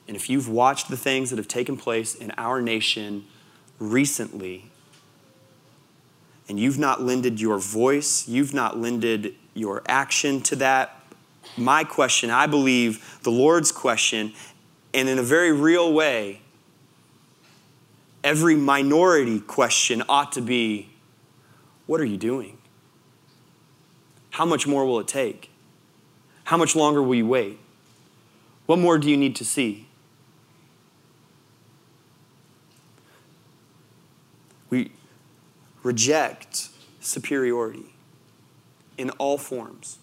And 0.08 0.16
if 0.16 0.30
you've 0.30 0.48
watched 0.48 0.90
the 0.90 0.98
things 0.98 1.32
that 1.32 1.38
have 1.38 1.48
taken 1.48 1.76
place 1.76 2.14
in 2.14 2.32
our 2.38 2.62
nation 2.62 3.26
recently, 3.80 4.70
and 6.48 6.60
you've 6.60 6.78
not 6.78 7.02
lended 7.02 7.42
your 7.42 7.58
voice, 7.58 8.28
you've 8.28 8.54
not 8.54 8.78
lended 8.78 9.34
your 9.54 9.82
action 9.88 10.42
to 10.42 10.56
that. 10.58 10.96
My 11.58 11.84
question, 11.84 12.30
I 12.30 12.48
believe 12.48 13.20
the 13.24 13.32
Lord's 13.32 13.72
question, 13.72 14.34
and 14.94 15.10
in 15.10 15.18
a 15.18 15.24
very 15.24 15.52
real 15.52 15.92
way, 15.92 16.42
every 18.24 18.56
minority 18.56 19.40
question 19.40 20.04
ought 20.08 20.32
to 20.34 20.42
be 20.42 20.90
what 21.86 22.00
are 22.00 22.06
you 22.06 22.18
doing? 22.18 22.58
How 24.32 24.46
much 24.46 24.68
more 24.68 24.86
will 24.86 25.00
it 25.00 25.08
take? 25.08 25.50
How 26.44 26.56
much 26.56 26.76
longer 26.76 27.02
will 27.02 27.16
you 27.16 27.26
wait? 27.26 27.60
What 28.68 28.78
more 28.78 29.00
do 29.00 29.10
you 29.10 29.18
need 29.18 29.36
to 29.38 29.46
see? 29.46 29.88
We 34.70 34.92
reject 35.82 36.70
superiority 37.00 37.96
in 39.00 39.10
all 39.12 39.38
forms. 39.38 39.98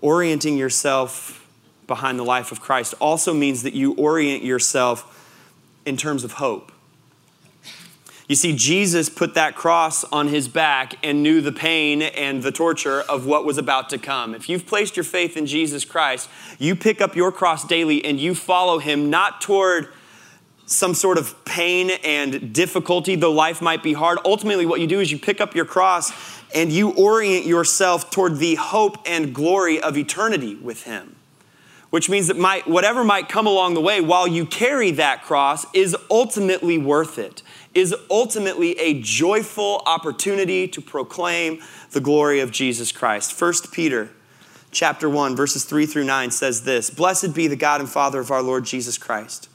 Orienting 0.00 0.56
yourself 0.56 1.46
behind 1.86 2.18
the 2.18 2.24
life 2.24 2.52
of 2.52 2.60
Christ 2.60 2.94
also 3.00 3.34
means 3.34 3.64
that 3.64 3.74
you 3.74 3.92
orient 3.94 4.42
yourself 4.42 5.16
in 5.84 5.96
terms 5.96 6.24
of 6.24 6.34
hope. 6.34 6.72
You 8.28 8.36
see, 8.36 8.54
Jesus 8.54 9.08
put 9.08 9.34
that 9.34 9.56
cross 9.56 10.04
on 10.04 10.28
his 10.28 10.46
back 10.46 10.94
and 11.02 11.20
knew 11.20 11.40
the 11.40 11.50
pain 11.50 12.00
and 12.00 12.44
the 12.44 12.52
torture 12.52 13.00
of 13.00 13.26
what 13.26 13.44
was 13.44 13.58
about 13.58 13.90
to 13.90 13.98
come. 13.98 14.36
If 14.36 14.48
you've 14.48 14.66
placed 14.66 14.96
your 14.96 15.02
faith 15.02 15.36
in 15.36 15.46
Jesus 15.46 15.84
Christ, 15.84 16.30
you 16.56 16.76
pick 16.76 17.00
up 17.00 17.16
your 17.16 17.32
cross 17.32 17.66
daily 17.66 18.04
and 18.04 18.20
you 18.20 18.36
follow 18.36 18.78
him 18.78 19.10
not 19.10 19.40
toward 19.40 19.88
some 20.64 20.94
sort 20.94 21.18
of 21.18 21.44
pain 21.44 21.90
and 22.04 22.54
difficulty, 22.54 23.16
though 23.16 23.32
life 23.32 23.60
might 23.60 23.82
be 23.82 23.92
hard. 23.92 24.20
Ultimately, 24.24 24.64
what 24.64 24.80
you 24.80 24.86
do 24.86 25.00
is 25.00 25.10
you 25.10 25.18
pick 25.18 25.40
up 25.40 25.56
your 25.56 25.64
cross 25.64 26.39
and 26.54 26.72
you 26.72 26.90
orient 26.90 27.46
yourself 27.46 28.10
toward 28.10 28.38
the 28.38 28.56
hope 28.56 28.96
and 29.06 29.34
glory 29.34 29.80
of 29.80 29.96
eternity 29.96 30.54
with 30.56 30.84
him 30.84 31.16
which 31.90 32.08
means 32.08 32.28
that 32.28 32.62
whatever 32.66 33.04
might 33.04 33.28
come 33.28 33.46
along 33.46 33.74
the 33.74 33.80
way 33.80 34.00
while 34.00 34.26
you 34.26 34.46
carry 34.46 34.92
that 34.92 35.22
cross 35.22 35.66
is 35.74 35.96
ultimately 36.08 36.78
worth 36.78 37.18
it, 37.18 37.42
is 37.74 37.94
ultimately 38.08 38.78
a 38.78 39.00
joyful 39.00 39.82
opportunity 39.86 40.66
to 40.68 40.80
proclaim 40.80 41.60
the 41.90 42.00
glory 42.00 42.40
of 42.40 42.50
Jesus 42.52 42.92
Christ. 42.92 43.38
1 43.38 43.52
Peter 43.72 44.10
chapter 44.70 45.08
1 45.08 45.34
verses 45.34 45.64
3 45.64 45.84
through 45.84 46.04
9 46.04 46.30
says 46.30 46.62
this, 46.62 46.90
"Blessed 46.90 47.34
be 47.34 47.48
the 47.48 47.56
God 47.56 47.80
and 47.80 47.90
Father 47.90 48.20
of 48.20 48.30
our 48.30 48.42
Lord 48.42 48.64
Jesus 48.64 48.96
Christ. 48.96 49.48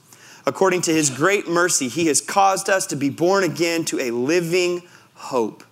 According 0.45 0.81
to 0.81 0.93
his 0.93 1.09
great 1.09 1.47
mercy, 1.47 1.87
he 1.87 2.07
has 2.07 2.21
caused 2.21 2.69
us 2.69 2.85
to 2.87 2.95
be 2.95 3.09
born 3.09 3.43
again 3.43 3.85
to 3.85 3.99
a 3.99 4.11
living 4.11 4.83
hope." 5.15 5.63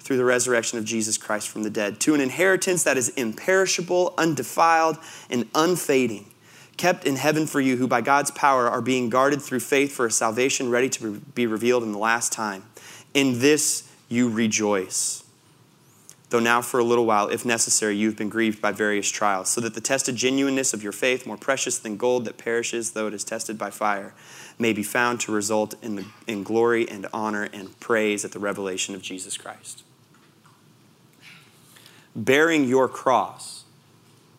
Through 0.00 0.16
the 0.16 0.24
resurrection 0.24 0.78
of 0.78 0.84
Jesus 0.84 1.18
Christ 1.18 1.48
from 1.48 1.62
the 1.62 1.70
dead, 1.70 2.00
to 2.00 2.14
an 2.14 2.20
inheritance 2.20 2.84
that 2.84 2.96
is 2.96 3.10
imperishable, 3.10 4.14
undefiled, 4.16 4.96
and 5.28 5.48
unfading, 5.54 6.30
kept 6.76 7.04
in 7.04 7.16
heaven 7.16 7.46
for 7.46 7.60
you, 7.60 7.76
who 7.76 7.86
by 7.86 8.00
God's 8.00 8.30
power 8.30 8.68
are 8.68 8.80
being 8.80 9.10
guarded 9.10 9.42
through 9.42 9.60
faith 9.60 9.92
for 9.92 10.06
a 10.06 10.10
salvation 10.10 10.70
ready 10.70 10.88
to 10.88 11.20
be 11.34 11.46
revealed 11.46 11.82
in 11.82 11.92
the 11.92 11.98
last 11.98 12.32
time. 12.32 12.64
In 13.12 13.40
this 13.40 13.92
you 14.08 14.28
rejoice. 14.28 15.24
Though 16.30 16.40
now, 16.40 16.60
for 16.60 16.78
a 16.78 16.84
little 16.84 17.06
while, 17.06 17.28
if 17.28 17.46
necessary, 17.46 17.96
you 17.96 18.06
have 18.08 18.16
been 18.16 18.28
grieved 18.28 18.60
by 18.60 18.72
various 18.72 19.10
trials, 19.10 19.48
so 19.48 19.62
that 19.62 19.74
the 19.74 19.80
tested 19.80 20.14
genuineness 20.14 20.74
of 20.74 20.82
your 20.82 20.92
faith, 20.92 21.26
more 21.26 21.38
precious 21.38 21.78
than 21.78 21.96
gold 21.96 22.26
that 22.26 22.36
perishes 22.36 22.92
though 22.92 23.06
it 23.06 23.14
is 23.14 23.24
tested 23.24 23.56
by 23.56 23.70
fire, 23.70 24.12
may 24.58 24.74
be 24.74 24.82
found 24.82 25.20
to 25.20 25.32
result 25.32 25.74
in, 25.82 25.96
the, 25.96 26.04
in 26.26 26.42
glory 26.42 26.88
and 26.88 27.06
honor 27.14 27.48
and 27.52 27.78
praise 27.80 28.24
at 28.26 28.32
the 28.32 28.38
revelation 28.38 28.94
of 28.94 29.00
Jesus 29.00 29.38
Christ 29.38 29.84
bearing 32.18 32.64
your 32.64 32.88
cross, 32.88 33.64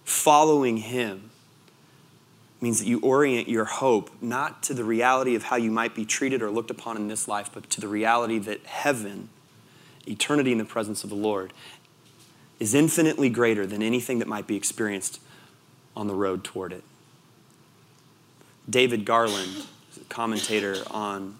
following 0.04 0.78
Him, 0.78 1.32
means 2.62 2.80
that 2.80 2.88
you 2.88 3.00
orient 3.00 3.48
your 3.48 3.64
hope 3.64 4.12
not 4.22 4.62
to 4.64 4.74
the 4.74 4.84
reality 4.84 5.34
of 5.36 5.44
how 5.44 5.56
you 5.56 5.72
might 5.72 5.96
be 5.96 6.04
treated 6.04 6.42
or 6.42 6.52
looked 6.52 6.70
upon 6.70 6.98
in 6.98 7.08
this 7.08 7.28
life, 7.28 7.50
but 7.54 7.70
to 7.70 7.80
the 7.80 7.88
reality 7.88 8.38
that 8.38 8.66
heaven, 8.66 9.30
eternity 10.06 10.52
in 10.52 10.58
the 10.58 10.66
presence 10.66 11.06
of 11.06 11.10
the 11.10 11.16
Lord, 11.16 11.54
is 12.60 12.74
infinitely 12.74 13.30
greater 13.30 13.66
than 13.66 13.82
anything 13.82 14.20
that 14.20 14.28
might 14.28 14.46
be 14.46 14.58
experienced 14.58 15.22
on 15.96 16.08
the 16.08 16.14
road 16.14 16.44
toward 16.44 16.74
it. 16.74 16.84
David 18.70 19.06
Garland, 19.06 19.66
commentator 20.10 20.84
on 20.92 21.38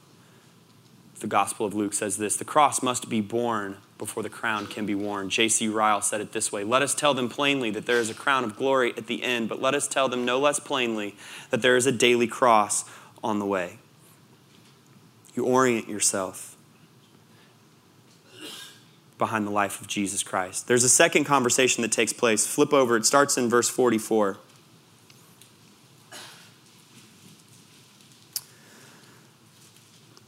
the 1.20 1.28
Gospel 1.28 1.66
of 1.66 1.74
Luke, 1.74 1.94
says 1.94 2.16
this 2.16 2.38
The 2.38 2.46
cross 2.46 2.82
must 2.82 3.10
be 3.10 3.20
borne 3.20 3.76
before 4.00 4.24
the 4.24 4.30
crown 4.30 4.66
can 4.66 4.88
be 4.88 4.96
worn. 4.96 5.30
J.C. 5.30 5.68
Ryle 5.68 6.02
said 6.02 6.22
it 6.22 6.32
this 6.32 6.52
way 6.52 6.64
Let 6.64 6.82
us 6.82 6.96
tell 6.96 7.14
them 7.14 7.30
plainly 7.30 7.70
that 7.70 7.86
there 7.86 8.00
is 8.00 8.10
a 8.10 8.16
crown 8.16 8.44
of 8.44 8.56
glory 8.56 8.94
at 8.98 9.06
the 9.06 9.22
end, 9.22 9.48
but 9.48 9.62
let 9.62 9.76
us 9.76 9.88
tell 9.88 10.10
them 10.10 10.26
no 10.26 10.40
less 10.40 10.60
plainly 10.60 11.16
that 11.52 11.62
there 11.62 11.76
is 11.76 11.86
a 11.86 11.92
daily 11.92 12.26
cross 12.26 12.86
on 13.24 13.38
the 13.38 13.46
way. 13.46 13.78
You 15.36 15.46
orient 15.46 15.88
yourself 15.88 16.56
behind 19.20 19.46
the 19.46 19.52
life 19.52 19.80
of 19.82 19.88
Jesus 19.88 20.24
Christ. 20.24 20.68
There's 20.68 20.86
a 20.86 20.90
second 20.90 21.26
conversation 21.26 21.82
that 21.84 21.92
takes 21.92 22.14
place. 22.14 22.48
Flip 22.48 22.74
over, 22.74 22.96
it 22.96 23.06
starts 23.06 23.38
in 23.38 23.50
verse 23.50 23.70
44. 23.70 24.38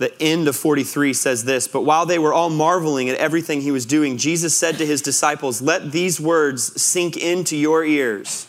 The 0.02 0.20
end 0.20 0.48
of 0.48 0.56
43 0.56 1.14
says 1.14 1.46
this 1.46 1.68
But 1.68 1.82
while 1.82 2.08
they 2.08 2.18
were 2.18 2.34
all 2.34 2.50
marveling 2.50 3.08
at 3.08 3.18
everything 3.18 3.62
he 3.62 3.72
was 3.72 3.86
doing, 3.86 4.18
Jesus 4.18 4.58
said 4.58 4.80
to 4.80 4.86
his 4.86 5.02
disciples, 5.02 5.62
Let 5.62 5.92
these 5.92 6.20
words 6.20 6.82
sink 6.82 7.16
into 7.16 7.56
your 7.56 7.86
ears. 7.86 8.48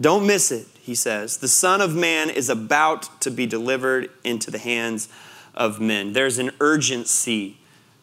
Don't 0.00 0.26
miss 0.26 0.50
it, 0.50 0.66
he 0.82 0.96
says. 0.96 1.36
The 1.36 1.46
Son 1.46 1.80
of 1.80 1.94
Man 1.94 2.28
is 2.28 2.48
about 2.48 3.20
to 3.20 3.30
be 3.30 3.46
delivered 3.46 4.10
into 4.24 4.50
the 4.50 4.58
hands 4.58 5.08
of 5.54 5.80
men. 5.80 6.12
There's 6.12 6.38
an 6.38 6.50
urgency 6.60 7.58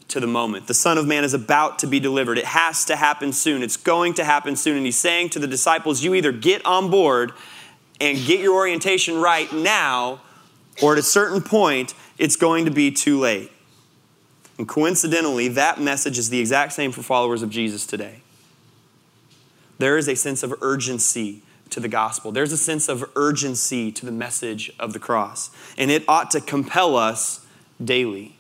to 0.07 0.21
the 0.21 0.27
moment. 0.27 0.67
The 0.67 0.73
Son 0.73 0.97
of 0.97 1.05
Man 1.05 1.25
is 1.25 1.33
about 1.33 1.77
to 1.79 1.87
be 1.87 1.99
delivered. 1.99 2.37
It 2.37 2.45
has 2.45 2.85
to 2.85 2.95
happen 2.95 3.33
soon. 3.33 3.61
It's 3.61 3.75
going 3.75 4.13
to 4.13 4.23
happen 4.23 4.55
soon. 4.55 4.77
And 4.77 4.85
he's 4.85 4.97
saying 4.97 5.29
to 5.31 5.39
the 5.39 5.47
disciples, 5.47 6.05
You 6.05 6.13
either 6.13 6.31
get 6.31 6.65
on 6.65 6.89
board 6.89 7.33
and 7.99 8.17
get 8.25 8.39
your 8.39 8.53
orientation 8.53 9.19
right 9.19 9.51
now 9.51 10.21
or 10.81 10.93
at 10.93 10.99
a 10.99 11.03
certain 11.03 11.41
point, 11.41 11.93
it's 12.17 12.35
going 12.35 12.65
to 12.65 12.71
be 12.71 12.91
too 12.91 13.19
late. 13.19 13.51
And 14.57 14.67
coincidentally, 14.67 15.47
that 15.49 15.79
message 15.79 16.17
is 16.17 16.29
the 16.29 16.39
exact 16.39 16.73
same 16.73 16.91
for 16.91 17.03
followers 17.03 17.41
of 17.41 17.49
Jesus 17.49 17.85
today. 17.85 18.21
There 19.77 19.97
is 19.97 20.07
a 20.07 20.15
sense 20.15 20.41
of 20.43 20.53
urgency 20.61 21.43
to 21.69 21.79
the 21.81 21.89
gospel, 21.89 22.31
there's 22.31 22.53
a 22.53 22.57
sense 22.57 22.87
of 22.87 23.03
urgency 23.15 23.91
to 23.91 24.05
the 24.05 24.11
message 24.11 24.71
of 24.79 24.93
the 24.93 24.99
cross, 24.99 25.51
and 25.77 25.91
it 25.91 26.03
ought 26.07 26.31
to 26.31 26.39
compel 26.39 26.95
us 26.95 27.45
daily. 27.83 28.35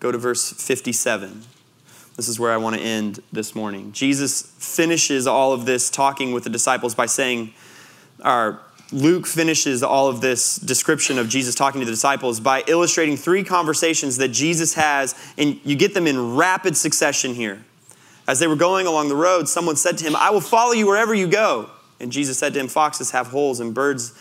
Go 0.00 0.10
to 0.10 0.18
verse 0.18 0.50
57. 0.50 1.42
This 2.16 2.28
is 2.28 2.40
where 2.40 2.52
I 2.52 2.56
want 2.56 2.76
to 2.76 2.82
end 2.82 3.20
this 3.32 3.54
morning. 3.54 3.92
Jesus 3.92 4.42
finishes 4.58 5.26
all 5.26 5.52
of 5.52 5.66
this 5.66 5.90
talking 5.90 6.32
with 6.32 6.44
the 6.44 6.50
disciples 6.50 6.94
by 6.94 7.06
saying, 7.06 7.52
our 8.22 8.60
Luke 8.94 9.26
finishes 9.26 9.82
all 9.82 10.06
of 10.08 10.20
this 10.20 10.54
description 10.54 11.18
of 11.18 11.28
Jesus 11.28 11.56
talking 11.56 11.80
to 11.80 11.84
the 11.84 11.90
disciples 11.90 12.38
by 12.38 12.62
illustrating 12.68 13.16
three 13.16 13.42
conversations 13.42 14.18
that 14.18 14.28
Jesus 14.28 14.74
has, 14.74 15.16
and 15.36 15.58
you 15.64 15.74
get 15.74 15.94
them 15.94 16.06
in 16.06 16.36
rapid 16.36 16.76
succession 16.76 17.34
here. 17.34 17.64
As 18.28 18.38
they 18.38 18.46
were 18.46 18.54
going 18.54 18.86
along 18.86 19.08
the 19.08 19.16
road, 19.16 19.48
someone 19.48 19.74
said 19.74 19.98
to 19.98 20.04
him, 20.04 20.14
I 20.14 20.30
will 20.30 20.40
follow 20.40 20.72
you 20.72 20.86
wherever 20.86 21.12
you 21.12 21.26
go. 21.26 21.70
And 21.98 22.12
Jesus 22.12 22.38
said 22.38 22.54
to 22.54 22.60
him, 22.60 22.68
Foxes 22.68 23.10
have 23.10 23.26
holes 23.28 23.58
and 23.58 23.74
birds 23.74 24.16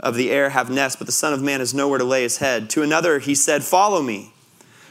of 0.00 0.16
the 0.16 0.32
air 0.32 0.50
have 0.50 0.70
nests, 0.70 0.96
but 0.96 1.06
the 1.06 1.12
Son 1.12 1.32
of 1.32 1.40
Man 1.40 1.60
has 1.60 1.72
nowhere 1.72 1.98
to 1.98 2.04
lay 2.04 2.24
his 2.24 2.38
head. 2.38 2.68
To 2.70 2.82
another, 2.82 3.20
he 3.20 3.34
said, 3.36 3.62
Follow 3.62 4.02
me. 4.02 4.32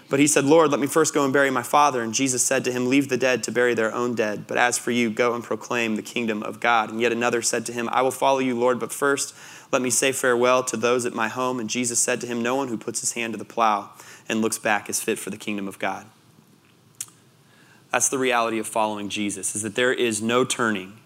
But 0.07 0.19
he 0.19 0.27
said, 0.27 0.45
Lord, 0.45 0.69
let 0.69 0.79
me 0.79 0.85
first 0.85 1.13
go 1.15 1.23
and 1.23 1.33
bury 1.33 1.49
my 1.49 1.63
father. 1.63 2.01
And 2.01 2.13
Jesus 2.13 2.43
said 2.43 2.63
to 2.65 2.71
him, 2.71 2.87
Leave 2.87 3.09
the 3.09 3.17
dead 3.17 3.41
to 3.43 3.51
bury 3.51 3.73
their 3.73 3.93
own 3.93 4.13
dead. 4.13 4.45
But 4.45 4.57
as 4.57 4.77
for 4.77 4.91
you, 4.91 5.09
go 5.09 5.33
and 5.33 5.43
proclaim 5.43 5.95
the 5.95 6.03
kingdom 6.03 6.43
of 6.43 6.59
God. 6.59 6.91
And 6.91 7.01
yet 7.01 7.11
another 7.11 7.41
said 7.41 7.65
to 7.65 7.73
him, 7.73 7.89
I 7.91 8.03
will 8.03 8.11
follow 8.11 8.39
you, 8.39 8.57
Lord, 8.57 8.79
but 8.79 8.93
first 8.93 9.33
let 9.71 9.81
me 9.81 9.89
say 9.89 10.11
farewell 10.11 10.63
to 10.65 10.77
those 10.77 11.05
at 11.05 11.13
my 11.13 11.27
home. 11.27 11.59
And 11.59 11.69
Jesus 11.69 11.99
said 11.99 12.21
to 12.21 12.27
him, 12.27 12.43
No 12.43 12.55
one 12.55 12.67
who 12.67 12.77
puts 12.77 12.99
his 12.99 13.13
hand 13.13 13.33
to 13.33 13.37
the 13.37 13.45
plow 13.45 13.89
and 14.29 14.41
looks 14.41 14.59
back 14.59 14.89
is 14.89 15.01
fit 15.01 15.17
for 15.17 15.31
the 15.31 15.37
kingdom 15.37 15.67
of 15.67 15.79
God. 15.79 16.05
That's 17.91 18.09
the 18.09 18.19
reality 18.19 18.59
of 18.59 18.67
following 18.67 19.09
Jesus, 19.09 19.55
is 19.55 19.63
that 19.63 19.75
there 19.75 19.93
is 19.93 20.21
no 20.21 20.43
turning 20.43 20.99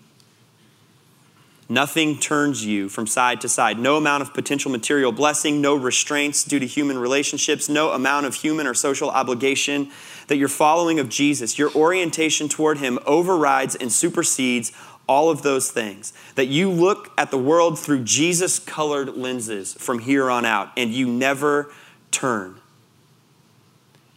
Nothing 1.72 2.18
turns 2.18 2.66
you 2.66 2.90
from 2.90 3.06
side 3.06 3.42
to 3.42 3.50
side. 3.50 3.78
No 3.78 3.96
amount 3.96 4.24
of 4.24 4.34
potential 4.34 4.72
material 4.72 5.12
blessing, 5.12 5.62
no 5.62 5.76
restraints 5.76 6.44
due 6.44 6.58
to 6.58 6.66
human 6.66 6.98
relationships, 6.98 7.70
no 7.70 7.92
amount 7.92 8.26
of 8.26 8.34
human 8.34 8.66
or 8.66 8.74
social 8.74 9.12
obligation 9.12 9.92
that 10.28 10.38
you're 10.38 10.48
following 10.48 11.00
of 11.00 11.10
Jesus, 11.10 11.60
your 11.60 11.72
orientation 11.76 12.50
toward 12.50 12.80
Him 12.80 12.98
overrides 13.06 13.76
and 13.76 13.92
supersedes 13.92 14.72
all 15.08 15.30
of 15.30 15.44
those 15.44 15.70
things. 15.70 16.12
That 16.34 16.48
you 16.48 16.72
look 16.72 17.12
at 17.20 17.30
the 17.30 17.38
world 17.38 17.78
through 17.78 18.04
Jesus 18.04 18.58
colored 18.58 19.16
lenses 19.16 19.76
from 19.76 20.00
here 20.00 20.28
on 20.32 20.46
out 20.46 20.72
and 20.76 20.92
you 20.92 21.08
never 21.08 21.72
turn. 22.10 22.60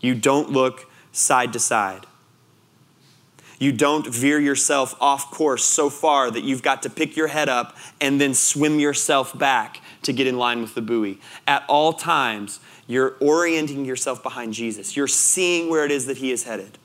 You 0.00 0.14
don't 0.14 0.50
look 0.50 0.90
side 1.12 1.52
to 1.52 1.58
side. 1.58 2.06
You 3.62 3.70
don't 3.70 4.04
veer 4.04 4.40
yourself 4.40 4.96
off 5.00 5.30
course 5.30 5.62
so 5.62 5.88
far 5.88 6.32
that 6.32 6.42
you've 6.42 6.64
got 6.64 6.82
to 6.82 6.90
pick 6.90 7.16
your 7.16 7.28
head 7.28 7.48
up 7.48 7.76
and 8.00 8.20
then 8.20 8.34
swim 8.34 8.80
yourself 8.80 9.38
back 9.38 9.80
to 10.02 10.12
get 10.12 10.26
in 10.26 10.36
line 10.36 10.62
with 10.62 10.74
the 10.74 10.82
buoy. 10.82 11.20
At 11.46 11.64
all 11.68 11.92
times, 11.92 12.58
you're 12.88 13.14
orienting 13.20 13.84
yourself 13.84 14.20
behind 14.20 14.52
Jesus. 14.52 14.96
You're 14.96 15.06
seeing 15.06 15.70
where 15.70 15.84
it 15.84 15.92
is 15.92 16.06
that 16.06 16.16
He 16.16 16.32
is 16.32 16.42
headed. 16.42 16.76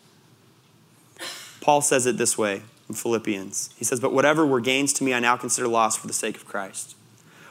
Paul 1.61 1.81
says 1.81 2.05
it 2.05 2.19
this 2.19 2.37
way 2.37 2.61
in 2.87 2.93
Philippians. 2.93 3.71
He 3.75 3.83
says, 3.83 3.99
But 3.99 4.13
whatever 4.13 4.45
were 4.45 4.61
gains 4.61 4.93
to 4.93 5.03
me, 5.03 5.15
I 5.15 5.19
now 5.19 5.35
consider 5.35 5.67
loss 5.67 5.97
for 5.97 6.05
the 6.05 6.13
sake 6.13 6.37
of 6.37 6.45
Christ. 6.45 6.95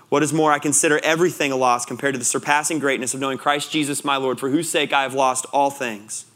What 0.08 0.22
is 0.22 0.32
more, 0.32 0.52
I 0.52 0.60
consider 0.60 1.00
everything 1.02 1.50
a 1.50 1.56
loss 1.56 1.84
compared 1.84 2.14
to 2.14 2.18
the 2.20 2.24
surpassing 2.24 2.78
greatness 2.78 3.12
of 3.12 3.18
knowing 3.18 3.38
Christ 3.38 3.72
Jesus 3.72 4.04
my 4.04 4.18
Lord, 4.18 4.38
for 4.38 4.50
whose 4.50 4.70
sake 4.70 4.92
I 4.92 5.02
have 5.02 5.14
lost 5.14 5.46
all 5.52 5.70
things. 5.70 6.26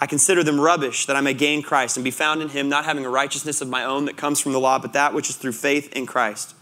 I 0.00 0.06
consider 0.06 0.42
them 0.42 0.60
rubbish 0.60 1.06
that 1.06 1.16
I 1.16 1.20
may 1.20 1.34
gain 1.34 1.62
Christ 1.62 1.96
and 1.96 2.04
be 2.04 2.10
found 2.10 2.42
in 2.42 2.48
him, 2.48 2.68
not 2.68 2.84
having 2.84 3.04
a 3.04 3.10
righteousness 3.10 3.60
of 3.60 3.68
my 3.68 3.84
own 3.84 4.06
that 4.06 4.16
comes 4.16 4.40
from 4.40 4.52
the 4.52 4.60
law, 4.60 4.78
but 4.78 4.92
that 4.92 5.14
which 5.14 5.30
is 5.30 5.36
through 5.36 5.52
faith 5.52 5.92
in 5.92 6.06
Christ, 6.06 6.54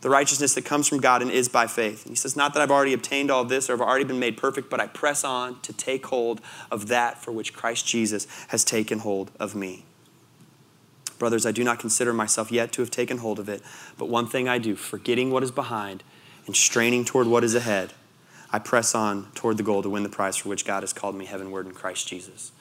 the 0.00 0.10
righteousness 0.10 0.54
that 0.54 0.64
comes 0.64 0.86
from 0.86 1.00
God 1.00 1.22
and 1.22 1.30
is 1.30 1.48
by 1.48 1.66
faith. 1.66 2.04
And 2.04 2.12
he 2.12 2.16
says, 2.16 2.36
Not 2.36 2.54
that 2.54 2.62
I've 2.62 2.70
already 2.70 2.92
obtained 2.92 3.30
all 3.30 3.44
this 3.44 3.68
or 3.68 3.72
have 3.72 3.80
already 3.80 4.04
been 4.04 4.18
made 4.18 4.36
perfect, 4.36 4.70
but 4.70 4.80
I 4.80 4.86
press 4.86 5.24
on 5.24 5.60
to 5.62 5.72
take 5.72 6.06
hold 6.06 6.40
of 6.70 6.88
that 6.88 7.22
for 7.22 7.32
which 7.32 7.54
Christ 7.54 7.86
Jesus 7.86 8.26
has 8.48 8.64
taken 8.64 9.00
hold 9.00 9.30
of 9.40 9.54
me. 9.54 9.84
Brothers, 11.18 11.46
I 11.46 11.52
do 11.52 11.64
not 11.64 11.80
consider 11.80 12.12
myself 12.12 12.52
yet 12.52 12.70
to 12.72 12.82
have 12.82 12.90
taken 12.90 13.18
hold 13.18 13.40
of 13.40 13.48
it, 13.48 13.62
but 13.96 14.08
one 14.08 14.28
thing 14.28 14.48
I 14.48 14.58
do, 14.58 14.76
forgetting 14.76 15.32
what 15.32 15.42
is 15.42 15.50
behind 15.50 16.04
and 16.46 16.54
straining 16.54 17.04
toward 17.04 17.26
what 17.26 17.42
is 17.42 17.56
ahead, 17.56 17.92
I 18.50 18.58
press 18.58 18.94
on 18.94 19.30
toward 19.34 19.58
the 19.58 19.62
goal 19.62 19.82
to 19.82 19.90
win 19.90 20.02
the 20.02 20.08
prize 20.08 20.36
for 20.36 20.48
which 20.48 20.64
God 20.64 20.82
has 20.82 20.92
called 20.92 21.14
me 21.14 21.26
heavenward 21.26 21.66
in 21.66 21.72
Christ 21.72 22.08
Jesus. 22.08 22.52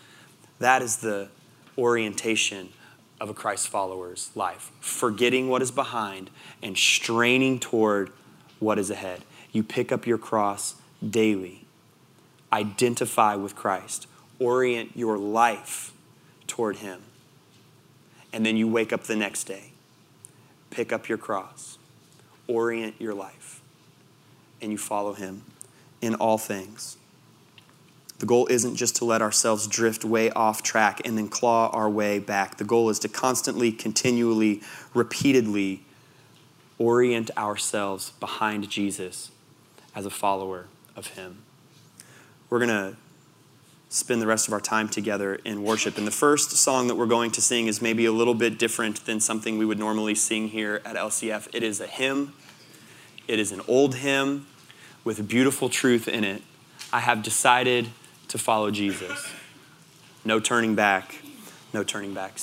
That 0.60 0.82
is 0.82 0.98
the 0.98 1.30
orientation 1.78 2.70
of 3.22 3.30
a 3.30 3.34
Christ 3.34 3.70
follower's 3.70 4.32
life, 4.36 4.72
forgetting 4.82 5.50
what 5.50 5.62
is 5.62 5.72
behind 5.72 6.30
and 6.62 6.78
straining 6.78 7.60
toward 7.60 8.12
what 8.60 8.78
is 8.78 8.90
ahead. 8.90 9.24
You 9.52 9.64
pick 9.64 9.92
up 9.92 10.06
your 10.06 10.18
cross 10.18 10.76
daily, 11.08 11.66
identify 12.52 13.36
with 13.36 13.56
Christ, 13.56 14.08
orient 14.40 14.92
your 14.96 15.18
life 15.18 15.94
toward 16.48 16.78
Him. 16.78 17.02
And 18.34 18.46
then 18.46 18.58
you 18.58 18.68
wake 18.68 18.92
up 18.92 19.04
the 19.04 19.16
next 19.16 19.46
day, 19.46 19.72
pick 20.70 20.92
up 20.92 21.08
your 21.08 21.18
cross, 21.18 21.78
orient 22.48 22.96
your 23.00 23.14
life, 23.14 23.62
and 24.62 24.72
you 24.72 24.78
follow 24.78 25.14
Him 25.14 25.44
in 26.02 26.16
all 26.16 26.38
things. 26.38 26.98
The 28.20 28.26
goal 28.26 28.48
isn't 28.48 28.76
just 28.76 28.95
to 28.98 29.06
let 29.06 29.22
ourselves 29.22 29.68
drift 29.68 30.04
way 30.04 30.32
off 30.32 30.64
track 30.64 31.02
and 31.06 31.18
then 31.18 31.28
claw 31.28 31.70
our 31.70 31.89
way 31.89 32.18
back. 32.18 32.58
The 32.58 32.64
goal 32.64 32.89
is 32.89 32.98
to 33.00 33.08
constantly, 33.08 33.72
continually, 33.72 34.62
repeatedly 34.93 35.84
orient 36.80 37.30
ourselves 37.38 38.12
behind 38.20 38.70
Jesus 38.70 39.32
as 39.95 40.06
a 40.06 40.10
follower 40.10 40.66
of 40.95 41.08
Him. 41.10 41.43
We're 42.50 42.60
going 42.60 42.70
to 42.70 42.98
spend 43.89 44.22
the 44.22 44.28
rest 44.28 44.48
of 44.48 44.54
our 44.54 44.60
time 44.60 44.89
together 44.89 45.36
in 45.36 45.64
worship. 45.64 45.98
And 45.98 46.06
the 46.06 46.12
first 46.12 46.52
song 46.52 46.88
that 46.88 46.95
we're 46.95 47.06
going 47.06 47.32
to 47.32 47.41
sing 47.41 47.68
is 47.68 47.82
maybe 47.82 48.06
a 48.06 48.12
little 48.12 48.34
bit 48.34 48.60
different 48.60 49.06
than 49.06 49.20
something 49.20 49.58
we 49.58 49.66
would 49.66 49.80
normally 49.80 50.16
sing 50.16 50.50
here 50.50 50.82
at 50.86 50.95
LCF. 50.95 51.48
It 51.54 51.64
is 51.64 51.80
a 51.80 51.88
hymn, 51.88 52.34
it 53.28 53.39
is 53.39 53.52
an 53.52 53.62
old 53.68 53.95
hymn 53.95 54.48
with 55.08 55.26
beautiful 55.26 55.70
truth 55.70 56.05
in 56.10 56.26
it. 56.26 56.41
I 56.91 56.99
have 56.99 57.24
decided 57.24 57.88
to 58.28 58.38
follow 58.38 58.72
Jesus. 58.72 59.32
No 60.26 60.41
turning 60.41 60.76
back, 60.76 61.16
no 61.74 61.82
turning 61.82 62.14
back. 62.14 62.34